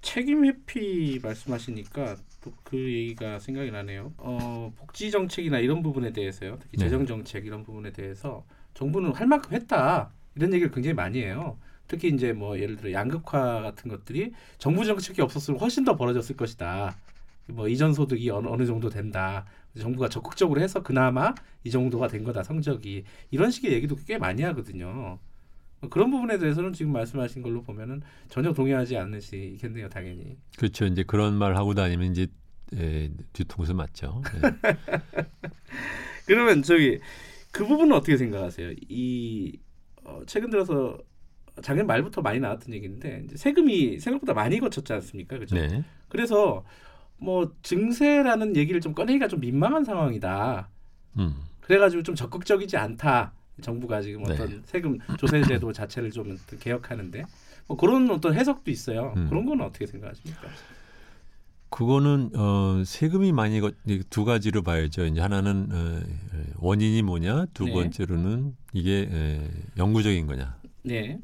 책임 0.00 0.44
회피 0.44 1.20
말씀하시니까 1.22 2.16
또 2.42 2.52
그 2.62 2.76
얘기가 2.76 3.38
생각이 3.38 3.70
나네요. 3.70 4.12
어, 4.18 4.72
복지 4.76 5.10
정책이나 5.10 5.58
이런 5.58 5.82
부분에 5.82 6.12
대해서요. 6.12 6.58
특히 6.60 6.76
네. 6.76 6.84
재정 6.84 7.06
정책 7.06 7.46
이런 7.46 7.62
부분에 7.64 7.92
대해서 7.92 8.44
정부는 8.74 9.12
할 9.12 9.26
만큼 9.26 9.52
했다. 9.54 10.10
이런 10.34 10.52
얘기를 10.52 10.70
굉장히 10.70 10.94
많이 10.94 11.22
해요. 11.22 11.58
특히 11.88 12.08
이제 12.08 12.32
뭐 12.32 12.58
예를 12.58 12.76
들어 12.76 12.92
양극화 12.92 13.62
같은 13.62 13.90
것들이 13.90 14.32
정부 14.58 14.84
정책이 14.84 15.22
없었으면 15.22 15.60
훨씬 15.60 15.84
더 15.84 15.96
벌어졌을 15.96 16.36
것이다. 16.36 16.96
뭐 17.48 17.68
이전 17.68 17.92
소득이 17.92 18.30
어느, 18.30 18.48
어느 18.48 18.66
정도 18.66 18.88
된다. 18.88 19.44
정부가 19.78 20.08
적극적으로 20.08 20.60
해서 20.60 20.82
그나마 20.82 21.34
이 21.62 21.70
정도가 21.70 22.08
된 22.08 22.24
거다 22.24 22.42
성적이 22.42 23.04
이런 23.30 23.50
식의 23.50 23.72
얘기도 23.72 23.96
꽤 24.06 24.18
많이 24.18 24.42
하거든요. 24.42 25.18
그런 25.90 26.10
부분에 26.10 26.38
대해서는 26.38 26.72
지금 26.72 26.92
말씀하신 26.92 27.42
걸로 27.42 27.62
보면은 27.62 28.02
전혀 28.28 28.52
동의하지 28.52 28.96
않으시겠네요, 28.96 29.88
당연히. 29.90 30.38
그렇죠. 30.56 30.86
이제 30.86 31.02
그런 31.02 31.34
말 31.34 31.56
하고 31.56 31.74
다니면 31.74 32.12
이제 32.12 32.26
에, 32.74 33.10
뒤통수 33.32 33.74
맞죠. 33.74 34.22
예. 34.34 34.40
그러면 36.26 36.62
저기 36.62 36.98
그 37.52 37.66
부분은 37.66 37.94
어떻게 37.94 38.16
생각하세요? 38.16 38.72
이 38.88 39.58
어, 40.02 40.22
최근 40.26 40.50
들어서 40.50 40.98
작년 41.62 41.86
말부터 41.86 42.20
많이 42.22 42.40
나왔던 42.40 42.74
얘기인데 42.74 43.22
이제 43.24 43.36
세금이 43.36 43.98
생각보다 44.00 44.34
많이 44.34 44.58
거쳤지 44.58 44.92
않습니까? 44.94 45.38
그죠? 45.38 45.54
네. 45.56 45.84
그래서 46.08 46.64
뭐 47.18 47.52
증세라는 47.62 48.56
얘기를 48.56 48.80
좀 48.80 48.94
꺼내기가 48.94 49.28
좀 49.28 49.40
민망한 49.40 49.84
상황이다. 49.84 50.68
음. 51.18 51.34
그래가지고 51.62 52.02
좀 52.02 52.14
적극적이지 52.14 52.76
않다. 52.76 53.32
정부가 53.60 54.02
지금 54.02 54.22
네. 54.24 54.34
어떤 54.34 54.62
세금 54.66 54.98
조세제도 55.18 55.72
자체를 55.72 56.10
좀 56.10 56.38
개혁하는데 56.60 57.24
뭐 57.66 57.76
그런 57.76 58.10
어떤 58.10 58.34
해석도 58.34 58.70
있어요. 58.70 59.14
음. 59.16 59.28
그런 59.28 59.46
거는 59.46 59.64
어떻게 59.64 59.86
생각하십니까? 59.86 60.48
그거는 61.70 62.30
어, 62.36 62.82
세금이 62.84 63.32
많이 63.32 63.60
두 64.08 64.24
가지로 64.24 64.62
봐야죠. 64.62 65.06
이제 65.06 65.20
하나는 65.20 65.68
어, 65.72 66.00
원인이 66.58 67.02
뭐냐, 67.02 67.46
두 67.54 67.64
네. 67.64 67.72
번째로는 67.72 68.54
이게 68.72 69.08
에, 69.10 69.50
영구적인 69.76 70.26
거냐. 70.26 70.56
네, 70.84 71.18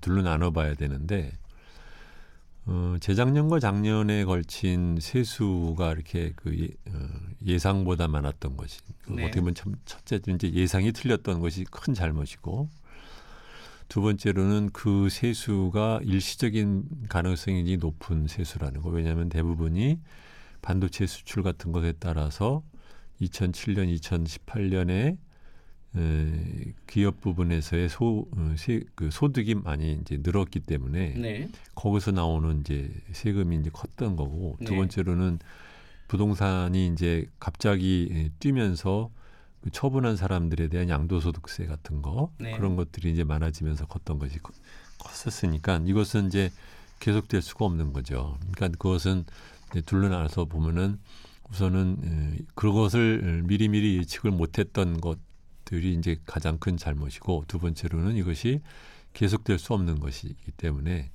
둘로 0.00 0.22
나눠봐야 0.22 0.74
되는데 0.74 1.32
어, 2.66 2.96
재작년과 2.98 3.60
작년에 3.60 4.24
걸친 4.24 4.98
세수가 5.00 5.92
이렇게 5.92 6.32
그 6.34 6.58
예, 6.58 6.68
어, 6.90 7.08
예상보다 7.44 8.08
많았던 8.08 8.56
것이 8.56 8.80
네. 9.08 9.24
어떻게 9.24 9.40
보면 9.40 9.54
참 9.54 9.74
첫째 9.84 10.18
이제 10.26 10.50
예상이 10.50 10.92
틀렸던 10.92 11.40
것이 11.40 11.64
큰 11.64 11.92
잘못이고 11.92 12.70
두 13.88 14.00
번째로는 14.00 14.70
그 14.72 15.08
세수가 15.10 16.00
일시적인 16.04 17.06
가능성이 17.10 17.76
높은 17.76 18.26
세수라는 18.26 18.80
거 18.80 18.88
왜냐하면 18.88 19.28
대부분이 19.28 20.00
반도체 20.62 21.06
수출 21.06 21.42
같은 21.42 21.70
것에 21.70 21.92
따라서 22.00 22.62
2007년, 23.20 23.94
2018년에 24.00 25.18
에, 25.96 26.72
기업 26.86 27.20
부분에서의 27.20 27.88
소, 27.88 28.26
어, 28.32 28.54
세, 28.56 28.82
그 28.94 29.10
소득이 29.10 29.54
많이 29.54 29.92
이제 30.00 30.18
늘었기 30.22 30.60
때문에 30.60 31.14
네, 31.14 31.48
거기서 31.74 32.10
나오는 32.10 32.60
이제 32.60 32.90
세금이 33.12 33.56
이제 33.60 33.70
컸던 33.72 34.16
거고 34.16 34.56
두 34.64 34.72
네. 34.72 34.76
번째로는 34.76 35.38
부동산이 36.08 36.88
이제 36.88 37.26
갑자기 37.40 38.08
예, 38.10 38.30
뛰면서 38.38 39.10
그 39.62 39.70
처분한 39.70 40.16
사람들에 40.16 40.68
대한 40.68 40.88
양도소득세 40.88 41.66
같은 41.66 42.02
거 42.02 42.30
네. 42.38 42.52
그런 42.56 42.76
것들이 42.76 43.10
이제 43.12 43.24
많아지면서 43.24 43.86
컸던 43.86 44.18
것이 44.18 44.38
컸- 44.40 44.54
컸었으니까 44.98 45.82
이것은 45.86 46.26
이제 46.26 46.50
계속될 47.00 47.40
수가 47.42 47.64
없는 47.64 47.92
거죠. 47.92 48.38
그러니까 48.52 48.68
그것은 48.78 49.24
둘러나서 49.86 50.44
보면은 50.44 50.98
우선은 51.50 51.98
에, 52.04 52.38
그것을 52.54 53.42
미리미리 53.46 53.96
예측을 53.98 54.30
못했던 54.30 55.00
것 55.00 55.18
들이 55.64 55.94
이제 55.94 56.16
가장 56.26 56.58
큰 56.58 56.76
잘못이고 56.76 57.44
두 57.48 57.58
번째로는 57.58 58.16
이것이 58.16 58.60
계속될 59.12 59.58
수 59.58 59.74
없는 59.74 60.00
것이기 60.00 60.52
때문에 60.56 61.10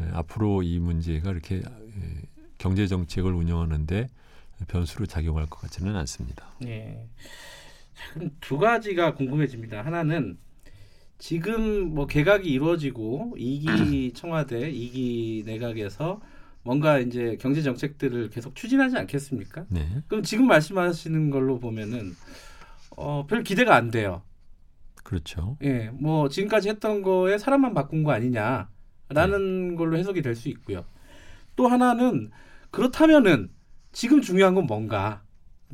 에, 0.00 0.08
앞으로 0.12 0.62
이 0.62 0.78
문제가 0.78 1.30
이렇게 1.30 1.56
에, 1.56 1.62
경제 2.58 2.86
정책을 2.86 3.32
운영하는데 3.32 4.08
변수로 4.66 5.06
작용할 5.06 5.46
것 5.46 5.60
같지는 5.60 5.94
않습니다. 5.96 6.52
네. 6.60 7.08
자, 7.94 8.14
그럼 8.14 8.30
두 8.40 8.58
가지가 8.58 9.14
궁금해집니다. 9.14 9.84
하나는 9.84 10.38
지금 11.18 11.94
뭐 11.94 12.06
개각이 12.06 12.48
이루어지고 12.48 13.34
이기 13.38 14.12
청와대, 14.14 14.70
이기 14.70 15.42
내각에서 15.46 16.20
뭔가 16.62 16.98
이제 16.98 17.36
경제 17.40 17.62
정책들을 17.62 18.30
계속 18.30 18.54
추진하지 18.54 18.96
않겠습니까? 18.96 19.66
네. 19.68 20.02
그럼 20.06 20.22
지금 20.22 20.46
말씀하시는 20.46 21.30
걸로 21.30 21.58
보면은 21.58 22.14
어, 22.96 23.26
별 23.26 23.42
기대가 23.42 23.76
안 23.76 23.90
돼요. 23.90 24.22
그렇죠. 25.04 25.56
예, 25.62 25.90
뭐 25.90 26.28
지금까지 26.28 26.68
했던 26.68 27.02
거에 27.02 27.38
사람만 27.38 27.74
바꾼 27.74 28.04
거 28.04 28.12
아니냐라는 28.12 29.76
걸로 29.76 29.96
해석이 29.98 30.22
될 30.22 30.34
수 30.36 30.48
있고요. 30.50 30.84
또 31.56 31.68
하나는 31.68 32.30
그렇다면은 32.70 33.50
지금 33.92 34.20
중요한 34.22 34.54
건 34.54 34.66
뭔가 34.66 35.24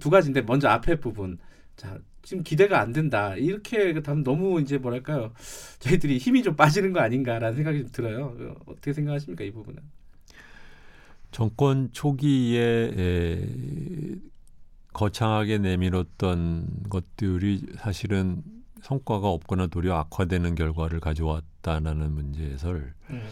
두 0.01 0.11
가지인데 0.11 0.43
먼저 0.43 0.69
앞에 0.69 1.01
부분 1.01 1.39
자 1.77 1.99
지금 2.23 2.43
기대가 2.45 2.81
안 2.81 2.93
된다 2.93 3.37
이렇게 3.37 3.95
하면 4.05 4.25
너무 4.25 4.61
이제 4.61 4.79
뭐랄까요 4.79 5.33
저희들이 5.81 6.19
힘이 6.19 6.43
좀 6.43 6.57
빠지는 6.57 6.93
거 6.93 7.01
아닌가라는 7.01 7.57
생각이 7.57 7.81
좀 7.81 7.91
들어요. 7.93 8.37
어, 8.39 8.57
어떻게 8.67 8.93
생각하십니까 8.93 9.45
이 9.45 9.53
부분은? 9.53 9.83
정권 11.31 11.91
초기에 11.93 12.61
에, 12.97 14.17
거창하게 14.95 15.59
내밀었던 15.59 16.85
것들이 16.89 17.67
사실은 17.79 18.43
성과가 18.81 19.29
없거나 19.29 19.67
도리어 19.67 19.95
악화되는 19.97 20.55
결과를 20.55 21.01
가져왔다는 21.01 22.13
문제에서 22.13 22.71
음, 23.11 23.23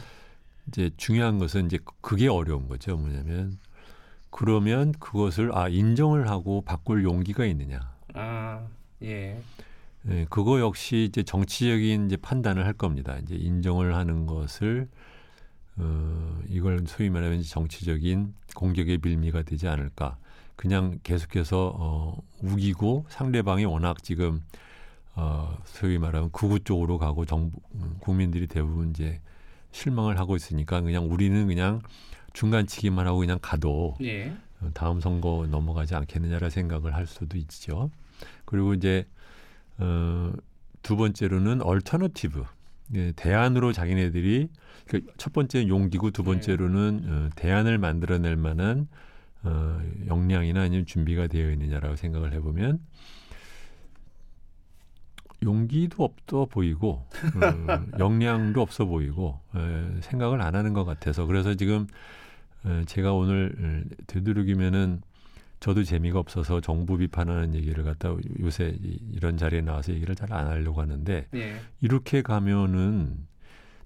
이제 0.69 0.91
중요한 0.97 1.39
것은 1.39 1.67
이제 1.67 1.79
그게 2.01 2.29
어려운 2.29 2.69
거죠. 2.69 2.97
뭐냐면 2.97 3.59
그러면 4.31 4.93
그것을 4.93 5.57
아 5.57 5.69
인정을 5.69 6.29
하고 6.29 6.63
바꿀 6.63 7.05
용기가 7.05 7.45
있느냐. 7.47 7.81
아 8.15 8.67
예, 9.03 9.41
예, 10.09 10.27
그거 10.31 10.61
역시 10.61 11.07
이제 11.09 11.23
정치적인 11.23 12.07
이제 12.07 12.17
판단을 12.17 12.67
할 12.67 12.73
겁니다. 12.73 13.17
이제 13.19 13.35
인정을 13.35 13.95
하는 13.95 14.27
것을 14.27 14.89
어, 15.77 16.41
이걸 16.49 16.85
소위 16.87 17.09
말하면 17.09 17.43
정치적인 17.43 18.35
공격의 18.55 18.99
빌미가 18.99 19.43
되지 19.43 19.69
않을까. 19.69 20.19
그냥 20.63 21.01
계속해서 21.03 21.75
어, 21.77 22.23
우기고 22.41 23.07
상대방이 23.09 23.65
워낙 23.65 24.01
지금 24.05 24.41
어, 25.17 25.59
소위 25.65 25.99
말하면 25.99 26.31
극우 26.31 26.61
쪽으로 26.61 26.99
가고 26.99 27.25
정부 27.25 27.59
음, 27.75 27.97
국민들이 27.99 28.47
대부분 28.47 28.91
이제 28.91 29.21
실망을 29.73 30.21
하고 30.21 30.37
있으니까 30.37 30.81
그냥 30.81 31.11
우리는 31.11 31.49
그냥 31.49 31.83
중간치기만 32.33 33.09
하고 33.09 33.19
그냥 33.19 33.41
가도 33.43 33.97
예, 34.03 34.37
어, 34.61 34.71
다음 34.73 35.01
선거 35.01 35.49
넘어가지 35.51 35.97
않겠느냐라 35.97 36.49
생각을 36.49 36.95
할 36.95 37.09
수도 37.09 37.37
있죠. 37.39 37.91
그리고 38.45 38.73
이제 38.73 39.05
어, 39.79 40.33
두 40.83 40.95
번째로는 40.95 41.61
alternative 41.63 42.45
예, 42.95 43.11
대안으로 43.17 43.73
자기네들이 43.73 44.49
그첫 44.87 45.33
번째 45.33 45.67
용기고 45.67 46.13
두 46.13 46.23
번째로는 46.23 47.05
어, 47.05 47.31
대안을 47.35 47.79
만들어낼 47.79 48.37
만한 48.37 48.87
어, 49.45 49.81
역량이나 50.07 50.63
아니면 50.63 50.87
준비가 50.87 51.27
되어 51.27 51.51
있느냐라고 51.51 51.97
생각을 51.97 52.33
해보면 52.35 52.81
용기도 55.43 56.05
없어 56.05 56.47
보이고 56.47 57.05
어, 57.35 57.85
역량도 57.99 58.61
없어 58.61 58.85
보이고 58.85 59.41
에, 59.57 60.01
생각을 60.03 60.41
안 60.41 60.55
하는 60.55 60.73
것 60.73 60.85
같아서 60.85 61.27
그래서 61.27 61.55
지금 61.55 61.87
에, 62.65 62.85
제가 62.85 63.13
오늘 63.13 63.85
에, 63.91 63.95
되도록이면은 64.07 65.03
저도 65.59 65.83
재미가 65.85 66.19
없어서 66.19 66.61
정부 66.61 66.97
비판하는 66.97 67.55
얘기를 67.55 67.83
갖다 67.85 68.15
요새 68.41 68.77
이, 68.83 68.99
이런 69.13 69.37
자리에 69.37 69.61
나와서 69.63 69.93
얘기를 69.93 70.15
잘 70.15 70.33
안 70.33 70.47
하려고 70.47 70.81
하는데 70.81 71.27
예, 71.35 71.57
이렇게 71.81 72.23
가면은 72.23 73.27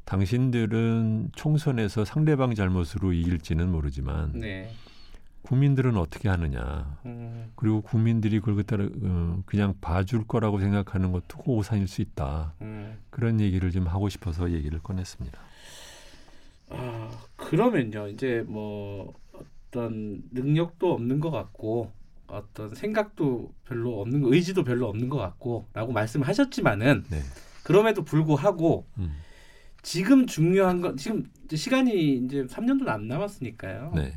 당신들은 0.05 1.31
총선에서 1.35 2.05
상대방 2.05 2.55
잘못으로 2.55 3.13
이길지는 3.13 3.71
모르지만 3.71 4.33
네. 4.39 4.71
국민들은 5.47 5.97
어떻게 5.97 6.29
하느냐. 6.29 6.99
음, 7.07 7.53
그리고 7.55 7.81
국민들이 7.81 8.41
그걸 8.41 8.65
따라 8.65 8.85
어, 8.85 9.43
그냥 9.47 9.75
봐줄 9.81 10.27
거라고 10.27 10.59
생각하는 10.59 11.13
것도 11.13 11.39
오산일 11.47 11.87
수 11.87 12.03
있다. 12.03 12.55
음. 12.63 12.99
그런 13.11 13.41
얘기를 13.41 13.71
좀 13.71 13.87
하고 13.87 14.09
싶어서 14.09 14.51
얘기를 14.51 14.81
꺼냈습니다. 14.81 15.39
아, 16.71 17.11
그러면요. 17.37 18.09
이제 18.09 18.45
뭐 18.49 19.15
어떤 19.71 20.23
능력도 20.33 20.93
없는 20.93 21.21
것 21.21 21.31
같고 21.31 21.93
어떤 22.27 22.75
생각도 22.75 23.55
별로 23.65 24.01
없는 24.01 24.23
거, 24.23 24.35
의지도 24.35 24.65
별로 24.65 24.89
없는 24.89 25.09
것 25.09 25.17
같고라고 25.19 25.93
말씀하셨지만은 25.93 27.05
네. 27.09 27.21
그럼에도 27.63 28.03
불구하고 28.03 28.85
음. 28.99 29.17
지금 29.83 30.27
중요한 30.27 30.81
건 30.81 30.97
지금 30.97 31.23
시간이 31.55 32.17
이제 32.17 32.47
3년도 32.47 32.89
안 32.89 33.07
남았으니까요. 33.07 33.93
네. 33.95 34.13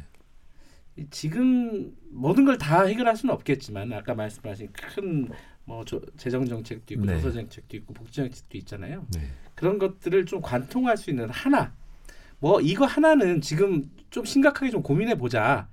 이 0.99 1.05
지금 1.09 1.93
모든 2.11 2.45
걸 2.45 2.57
다 2.57 2.83
해결할 2.83 3.15
수는 3.15 3.33
없겠지만 3.33 3.93
아까 3.93 4.13
말씀하신 4.13 4.69
큰 4.73 5.29
뭐 5.65 5.85
재정 6.17 6.47
정책도 6.47 6.95
있고 6.95 7.05
네. 7.05 7.13
도서 7.13 7.31
정책도 7.31 7.77
있고 7.77 7.93
복지 7.93 8.13
정책도 8.13 8.57
있잖아요. 8.57 9.05
네. 9.13 9.21
그런 9.53 9.77
것들을 9.77 10.25
좀 10.25 10.41
관통할 10.41 10.97
수 10.97 11.11
있는 11.11 11.29
하나 11.29 11.71
뭐 12.39 12.59
이거 12.59 12.85
하나는 12.87 13.39
지금 13.39 13.87
좀 14.09 14.25
심각하게 14.25 14.71
좀 14.71 14.81
고민해 14.81 15.19
보자. 15.19 15.67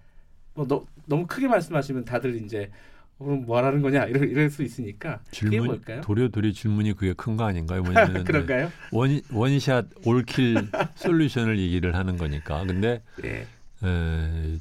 뭐 0.52 0.66
너, 0.66 0.84
너무 1.06 1.26
크게 1.26 1.48
말씀하시면 1.48 2.04
다들 2.04 2.36
이제 2.44 2.70
어, 3.18 3.24
그럼 3.24 3.46
뭐하라는 3.46 3.80
거냐 3.80 4.04
이럴, 4.04 4.28
이럴 4.28 4.50
수 4.50 4.62
있으니까 4.62 5.20
질문 5.30 5.64
뭘까요? 5.66 6.02
도리어도리 6.02 6.52
질문이 6.52 6.92
그게 6.92 7.14
큰 7.14 7.38
거 7.38 7.44
아닌가요? 7.44 7.80
뭐냐면 7.84 8.22
그런가요? 8.24 8.70
원 8.92 9.18
원샷 9.32 9.86
올킬 10.04 10.68
솔루션을 10.96 11.58
얘기를 11.58 11.94
하는 11.94 12.18
거니까. 12.18 12.62
근데 12.66 13.02
예. 13.24 13.46
에, 13.82 14.58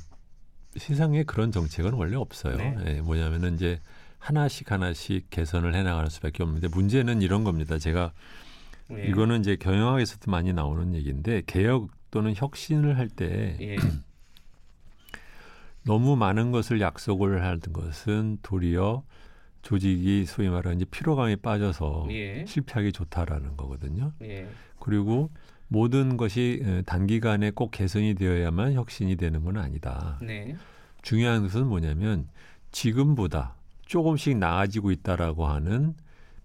세상에 0.78 1.24
그런 1.24 1.52
정책은 1.52 1.94
원래 1.94 2.16
없어요. 2.16 2.58
네. 2.58 2.76
예, 2.88 3.02
뭐냐면은 3.02 3.56
이제 3.56 3.80
하나씩 4.20 4.72
하나씩 4.72 5.30
개선을 5.30 5.76
해나가는 5.76 6.10
수밖에 6.10 6.44
없는데 6.44 6.68
문제는 6.68 7.22
이런 7.22 7.44
겁니다. 7.44 7.78
제가 7.78 8.12
예. 8.92 9.08
이거는 9.08 9.42
이제 9.42 9.56
경영학에서도 9.56 10.30
많이 10.30 10.54
나오는 10.54 10.94
얘기인데 10.94 11.44
개혁 11.46 11.90
또는 12.12 12.34
혁신을 12.36 12.98
할때 12.98 13.58
예. 13.62 13.76
너무 15.84 16.16
많은 16.16 16.52
것을 16.52 16.82
약속을 16.82 17.44
하는 17.44 17.60
것은 17.60 18.40
도리어 18.42 19.04
조직이 19.62 20.26
소위 20.26 20.50
말하는 20.50 20.78
이제 20.78 20.86
피로감에 20.90 21.38
빠져서 21.38 22.08
예. 22.12 22.46
실패하기 22.48 22.92
좋다라는 22.92 23.58
거거든요. 23.58 24.14
예. 24.22 24.48
그리고 24.80 25.30
모든 25.68 26.18
것이 26.18 26.62
에, 26.64 26.82
단기간에 26.84 27.52
꼭 27.52 27.72
개선이 27.72 28.16
되어야만 28.16 28.74
혁신이 28.74 29.16
되는 29.16 29.44
건 29.44 29.58
아니다. 29.58 30.20
네. 30.22 30.56
중요한 31.02 31.44
것은 31.44 31.68
뭐냐면 31.68 32.28
지금보다 32.72 33.56
조금씩 33.86 34.38
나아지고 34.38 34.92
있다라고 34.92 35.46
하는 35.48 35.94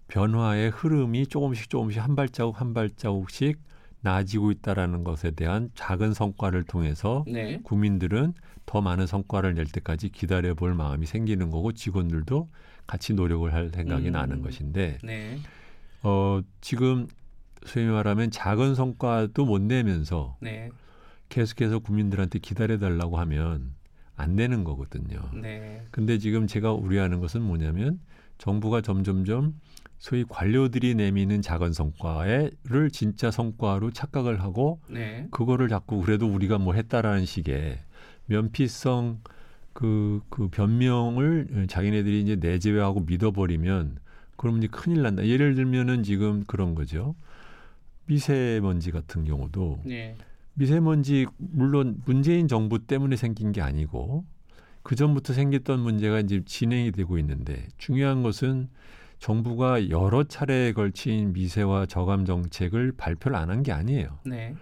변화의 0.07 0.69
흐름이 0.69 1.27
조금씩 1.27 1.69
조금씩 1.69 2.01
한 2.03 2.15
발자국 2.15 2.59
한 2.59 2.73
발자국씩 2.73 3.59
나아지고 4.01 4.51
있다라는 4.51 5.03
것에 5.03 5.31
대한 5.31 5.69
작은 5.75 6.13
성과를 6.13 6.63
통해서 6.63 7.23
네. 7.27 7.59
국민들은 7.63 8.33
더 8.65 8.81
많은 8.81 9.05
성과를 9.07 9.53
낼 9.55 9.65
때까지 9.65 10.09
기다려 10.09 10.53
볼 10.53 10.73
마음이 10.73 11.05
생기는 11.05 11.49
거고 11.49 11.71
직원들도 11.71 12.49
같이 12.87 13.13
노력을 13.13 13.51
할 13.53 13.69
생각이 13.69 14.07
음. 14.07 14.11
나는 14.11 14.41
것인데 14.41 14.97
네. 15.03 15.37
어 16.03 16.41
지금 16.61 17.07
소위 17.65 17.85
말하면 17.85 18.31
작은 18.31 18.75
성과도 18.75 19.45
못 19.45 19.61
내면서 19.61 20.37
네. 20.39 20.69
계속해서 21.29 21.79
국민들한테 21.79 22.39
기다려 22.39 22.77
달라고 22.77 23.17
하면 23.19 23.73
안 24.15 24.35
되는 24.35 24.63
거거든요. 24.63 25.19
네. 25.33 25.83
근데 25.91 26.17
지금 26.17 26.47
제가 26.47 26.73
우려하는 26.73 27.19
것은 27.19 27.41
뭐냐면 27.41 27.99
정부가 28.37 28.81
점점점 28.81 29.55
소위 29.97 30.25
관료들이 30.27 30.95
내미는 30.95 31.41
작은 31.41 31.73
성과를 31.73 32.89
진짜 32.91 33.29
성과로 33.29 33.91
착각을 33.91 34.41
하고 34.41 34.79
네. 34.89 35.27
그거를 35.31 35.69
자꾸 35.69 36.01
그래도 36.01 36.27
우리가 36.27 36.57
뭐 36.57 36.73
했다라는 36.73 37.25
식의 37.25 37.79
면피성 38.25 39.21
그, 39.73 40.21
그 40.29 40.49
변명을 40.49 41.67
자기네들이 41.69 42.21
이제 42.21 42.35
내재화하고 42.35 43.01
믿어버리면 43.01 43.99
그러면 44.37 44.63
이제 44.63 44.67
큰일 44.71 45.03
난다. 45.03 45.25
예를 45.25 45.55
들면은 45.55 46.03
지금 46.03 46.43
그런 46.45 46.73
거죠. 46.73 47.15
미세먼지 48.15 48.91
같은 48.91 49.23
경우도 49.23 49.83
네. 49.85 50.15
미세먼지 50.53 51.25
물론 51.37 52.01
문재인 52.05 52.49
정부 52.49 52.85
때문에 52.85 53.15
생긴 53.15 53.53
게 53.53 53.61
아니고 53.61 54.25
그 54.83 54.95
전부터 54.95 55.31
생겼던 55.33 55.79
문제가 55.79 56.19
이제 56.19 56.41
진행이 56.45 56.91
되고 56.91 57.17
있는데 57.19 57.67
중요한 57.77 58.21
것은 58.21 58.67
정부가 59.19 59.89
여러 59.89 60.23
차례에 60.25 60.73
걸친 60.73 61.31
미세와 61.33 61.85
저감 61.85 62.25
정책을 62.25 62.93
발표를 62.97 63.37
안 63.37 63.49
한 63.49 63.63
게 63.63 63.71
아니에요. 63.71 64.19
네. 64.25 64.55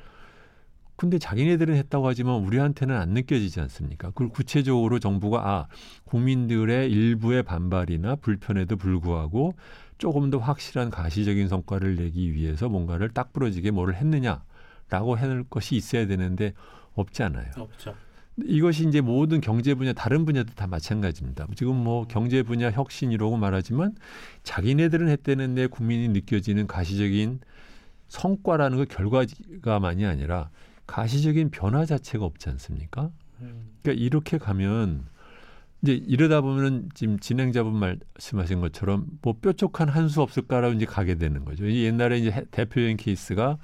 근데 0.96 1.18
자기네들은 1.18 1.76
했다고 1.76 2.08
하지만 2.10 2.36
우리한테는 2.44 2.94
안 2.94 3.12
느껴지지 3.12 3.62
않습니까? 3.62 4.12
그리고 4.14 4.34
구체적으로 4.34 5.00
정부가 5.00 5.50
아 5.50 5.68
국민들의 6.04 6.92
일부의 6.92 7.44
반발이나 7.44 8.18
불편에도 8.18 8.76
불구하고 8.76 9.54
조금 10.00 10.30
더 10.32 10.40
확실한 10.40 10.90
가시적인 10.90 11.50
성과를 11.50 11.98
내기 11.98 12.34
위해서 12.34 12.68
뭔가를 12.70 13.10
딱 13.10 13.32
부러지게 13.34 13.70
뭐를 13.72 13.96
했느냐라고 13.96 15.18
해낼 15.18 15.44
것이 15.44 15.76
있어야 15.76 16.08
되는데 16.08 16.54
없지 16.96 17.22
않아요. 17.24 17.52
없죠. 17.56 17.94
이것이 18.46 18.88
이제 18.88 19.02
모든 19.02 19.42
경제 19.42 19.74
분야 19.74 19.92
다른 19.92 20.24
분야도 20.24 20.54
다 20.56 20.66
마찬가지입니다. 20.68 21.48
지금 21.56 21.76
뭐 21.76 22.08
경제 22.08 22.42
분야 22.44 22.72
혁신이라고 22.72 23.36
말하지만 23.36 23.94
자기네들은 24.44 25.10
했다는 25.10 25.56
데 25.56 25.68
국민이 25.68 26.08
느껴지는 26.08 26.66
가시적인 26.66 27.42
성과라는 28.08 28.78
그 28.78 28.86
결과가만이 28.86 30.06
아니라 30.06 30.50
가시적인 30.88 31.52
변화 31.52 31.86
자체가 31.86 32.24
없지 32.24 32.50
않습니까? 32.50 33.12
음. 33.42 33.72
그러니까 33.84 34.02
이렇게 34.02 34.38
가면 34.38 35.06
이제 35.82 35.94
이러다 35.94 36.42
보면은 36.42 36.90
지금 36.94 37.20
진행자분 37.20 37.74
말씀하신 37.76 38.60
것처럼 38.60 39.06
뭐 39.22 39.34
뾰족한 39.40 39.88
한 39.90 40.10
수 40.10 40.22
없을까라고 40.22 40.74
이제 40.76 40.86
가게 40.86 41.16
되는 41.16 41.46
거죠. 41.46 41.66
이 41.68 41.84
옛날에 41.86 42.18
이제 42.20 42.32
해- 42.32 42.46
대표적인 42.52 42.98
케이스가 42.98 43.58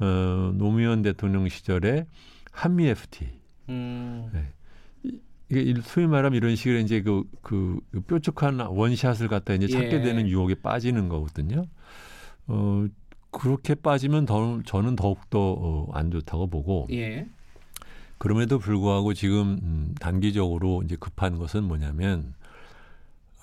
어, 0.00 0.52
노무현 0.54 1.02
대통령 1.02 1.48
시절에 1.48 2.06
한미 2.52 2.86
FTA 2.88 3.30
음. 3.68 4.30
이게 5.50 5.60
일- 5.60 5.82
소위 5.82 6.06
말하면 6.06 6.36
이런 6.36 6.56
식으로 6.56 6.78
이제 6.78 7.02
그, 7.02 7.24
그, 7.42 7.78
그 7.90 8.00
뾰족한 8.00 8.58
원샷을 8.60 9.28
갖다 9.28 9.52
이제 9.52 9.66
찾게 9.68 9.96
예. 9.96 10.00
되는 10.02 10.26
유혹에 10.28 10.54
빠지는 10.54 11.08
거거든요. 11.10 11.66
어, 12.46 12.86
그렇게 13.30 13.74
빠지면 13.74 14.24
더, 14.26 14.60
저는 14.64 14.96
더욱더 14.96 15.38
어, 15.52 15.88
안 15.92 16.10
좋다고 16.10 16.48
보고 16.48 16.86
예. 16.90 17.26
그럼에도 18.22 18.60
불구하고 18.60 19.14
지금 19.14 19.58
음, 19.64 19.94
단기적으로 19.98 20.84
이제 20.84 20.94
급한 20.94 21.38
것은 21.38 21.64
뭐냐면 21.64 22.34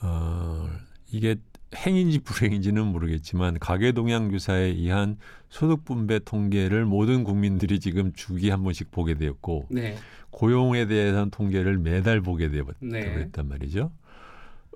어, 0.02 0.70
이게 1.12 1.36
행인지 1.76 2.20
불행인지는 2.20 2.88
모르겠지만 2.88 3.60
가계 3.60 3.92
동향 3.92 4.32
조사에 4.32 4.68
의한 4.68 5.18
소득 5.50 5.84
분배 5.84 6.20
통계를 6.20 6.86
모든 6.86 7.26
국민들이 7.26 7.82
지금 7.82 8.14
주기 8.14 8.50
한 8.50 8.64
번씩 8.64 8.90
보게 8.90 9.16
되었고 9.16 9.68
네. 9.70 9.98
고용에 10.30 10.86
대한 10.86 11.30
통계를 11.30 11.78
매달 11.78 12.22
보게 12.22 12.50
되었 12.50 12.66
네. 12.80 13.30
단 13.34 13.50
말이죠. 13.50 13.92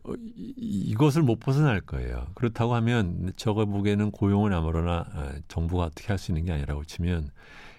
어, 0.03 0.13
이, 0.35 0.53
이것을 0.57 1.21
못 1.21 1.39
벗어날 1.39 1.79
거예요. 1.79 2.27
그렇다고 2.33 2.75
하면 2.75 3.31
저거 3.37 3.65
보기에는 3.65 4.11
고용은 4.11 4.51
아무러나 4.51 5.05
아, 5.13 5.31
정부가 5.47 5.85
어떻게 5.85 6.07
할 6.09 6.17
수 6.17 6.31
있는 6.31 6.43
게 6.43 6.51
아니라고 6.51 6.83
치면 6.83 7.29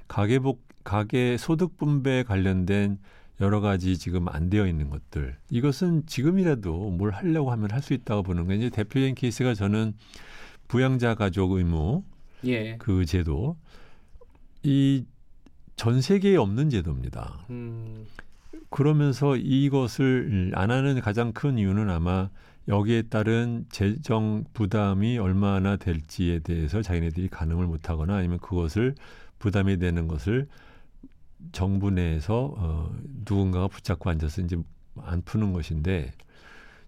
가계복 0.09 0.63
가계 0.85 1.37
소득 1.39 1.77
분배에 1.77 2.25
관련된 2.25 2.99
여러 3.41 3.61
가지 3.61 3.99
지금 3.99 4.29
안 4.29 4.51
되어 4.51 4.67
있는 4.67 4.91
것들 4.91 5.37
이것은 5.51 6.07
지금이라도 6.07 6.91
뭘 6.91 7.11
하려고 7.11 7.51
하면 7.53 7.71
할 7.71 7.81
수 7.83 7.95
있다고 7.95 8.23
보는 8.23 8.47
게 8.49 8.57
이제 8.57 8.71
대표적인 8.71 9.15
케이스가 9.15 9.55
저는 9.55 9.95
부양자 10.69 11.15
가족 11.15 11.53
의무 11.53 12.05
예. 12.45 12.77
그 12.79 13.05
제도 13.07 13.57
이 14.63 15.05
전 15.77 16.01
세계에 16.01 16.37
없는 16.37 16.71
제도입니다. 16.71 17.47
음. 17.51 18.07
그러면서 18.71 19.37
이것을 19.37 20.53
안 20.55 20.71
하는 20.71 21.01
가장 21.01 21.33
큰 21.33 21.59
이유는 21.59 21.91
아마 21.91 22.31
여기에 22.69 23.03
따른 23.03 23.67
재정 23.71 24.45
부담이 24.55 25.19
얼마나 25.19 25.77
될지에 25.77 26.39
대해서 26.41 26.81
자기네들이 26.81 27.29
가늠을 27.29 27.67
못하거나 27.67 28.15
아니면 28.17 28.39
그것을 28.39 28.95
부담이 29.39 29.78
되는 29.78 30.09
것을 30.09 30.49
정부 31.53 31.91
내에서 31.91 32.55
어, 32.57 32.97
누군가가 33.26 33.68
붙잡고 33.68 34.09
앉아서 34.11 34.43
이제 34.43 34.57
안 35.03 35.22
푸는 35.22 35.53
것인데 35.53 36.12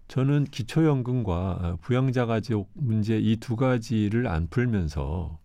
저는 0.07 0.45
기초연금과 0.45 1.33
어, 1.35 1.77
부양자 1.81 2.25
가족 2.25 2.69
문제 2.73 3.17
이 3.19 3.37
두 3.37 3.55
가지를 3.55 4.27
안 4.27 4.47
풀면서 4.47 5.37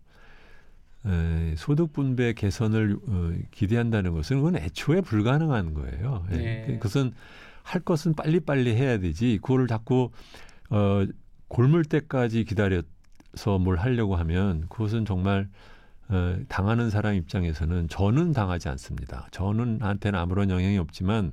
에, 1.05 1.55
소득 1.57 1.91
분배 1.91 2.33
개선을 2.33 2.97
어, 3.07 3.33
기대한다는 3.51 4.13
것은 4.13 4.37
그건 4.37 4.55
애초에 4.55 5.01
불가능한 5.01 5.73
거예요. 5.73 6.25
예. 6.31 6.35
네. 6.37 6.65
그것은 6.77 7.11
할 7.61 7.81
것은 7.81 8.13
빨리빨리 8.13 8.73
해야 8.75 8.97
되지. 8.99 9.39
그거를 9.41 9.67
자꾸 9.67 10.11
어, 10.69 11.05
골물 11.49 11.83
때까지 11.85 12.45
기다려서 12.45 13.59
뭘 13.59 13.77
하려고 13.77 14.15
하면 14.15 14.61
그것은 14.69 15.05
정말 15.05 15.49
어, 16.09 16.37
당하는 16.47 16.89
사람 16.89 17.15
입장에서는 17.15 17.87
저는 17.89 18.33
당하지 18.33 18.69
않습니다. 18.69 19.27
저는 19.31 19.79
한테는 19.81 20.19
아무런 20.19 20.49
영향이 20.49 20.77
없지만 20.77 21.31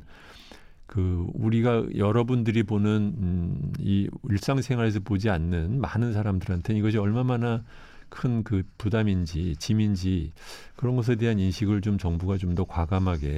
그 0.86 1.26
우리가 1.34 1.86
여러분들이 1.96 2.62
보는 2.64 3.14
음, 3.18 3.72
이 3.78 4.08
일상생활에서 4.28 5.00
보지 5.00 5.30
않는 5.30 5.80
많은 5.80 6.12
사람들한테는 6.12 6.78
이것이 6.78 6.98
얼마나 6.98 7.62
큰 8.08 8.42
그 8.42 8.64
부담인지 8.76 9.54
짐인지 9.60 10.32
그런 10.74 10.96
것에 10.96 11.14
대한 11.14 11.38
인식을 11.38 11.80
좀 11.80 11.96
정부가 11.96 12.38
좀 12.38 12.56
더 12.56 12.64
과감하게 12.64 13.28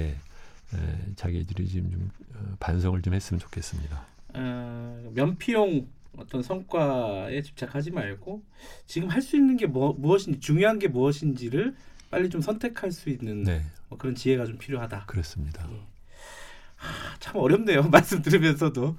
에, 0.73 0.77
자기들이 1.15 1.67
지금 1.67 1.91
좀 1.91 2.09
어, 2.35 2.55
반성을 2.59 2.99
좀 3.03 3.13
했으면 3.13 3.39
좋겠습니다. 3.39 4.03
어, 4.33 5.11
면피용 5.13 5.85
어떤 6.17 6.43
성과에 6.43 7.41
집착하지 7.41 7.91
말고 7.91 8.43
지금 8.85 9.09
할 9.09 9.21
수 9.21 9.35
있는 9.35 9.57
게 9.57 9.65
뭐, 9.65 9.93
무엇인지 9.93 10.39
중요한 10.39 10.79
게 10.79 10.87
무엇인지를 10.87 11.75
빨리 12.11 12.29
좀 12.29 12.41
선택할 12.41 12.91
수 12.91 13.09
있는 13.09 13.43
네, 13.43 13.63
뭐 13.89 13.97
그런 13.97 14.13
지혜가 14.15 14.45
좀 14.45 14.57
필요하다. 14.57 15.05
그렇습니다. 15.07 15.67
하, 16.75 17.17
참 17.19 17.37
어렵네요. 17.37 17.83
말씀 17.89 18.21
들으면서도. 18.21 18.95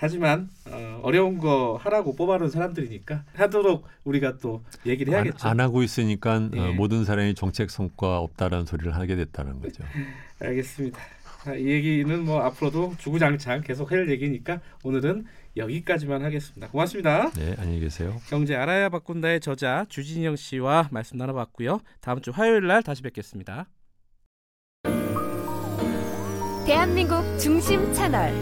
하지만 0.00 0.48
어, 0.70 1.00
어려운 1.02 1.38
거 1.38 1.76
하라고 1.82 2.14
뽑아놓은 2.14 2.50
사람들이니까 2.50 3.24
하도록 3.34 3.84
우리가 4.04 4.38
또 4.38 4.62
얘기를 4.86 5.12
안, 5.12 5.24
해야겠죠. 5.24 5.48
안 5.48 5.58
하고 5.58 5.82
있으니까 5.82 6.48
예. 6.54 6.60
어, 6.60 6.72
모든 6.72 7.04
사람이 7.04 7.34
정책 7.34 7.68
성과 7.68 8.18
없다라는 8.18 8.64
소리를 8.64 8.94
하게 8.94 9.16
됐다는 9.16 9.60
거죠. 9.60 9.82
알겠습니다. 10.40 11.00
자, 11.42 11.54
이 11.54 11.66
얘기는 11.66 12.24
뭐 12.24 12.40
앞으로도 12.42 12.94
주구장창 12.98 13.62
계속 13.62 13.90
할 13.90 14.08
얘기니까 14.08 14.60
오늘은 14.84 15.26
여기까지만 15.58 16.24
하겠습니다. 16.24 16.68
고맙습니다. 16.68 17.30
네, 17.32 17.54
안녕히 17.58 17.80
계세요. 17.80 18.20
경제 18.28 18.56
알아야 18.56 18.88
바꾼다의 18.88 19.40
저자 19.40 19.84
주진영 19.88 20.36
씨와 20.36 20.88
말씀 20.90 21.16
나눠봤고요. 21.18 21.80
다음 22.00 22.20
주 22.20 22.30
화요일 22.30 22.66
날 22.66 22.82
다시 22.82 23.02
뵙겠습니다. 23.02 23.66
대한민국 26.66 27.22
중심 27.38 27.92
채널 27.94 28.32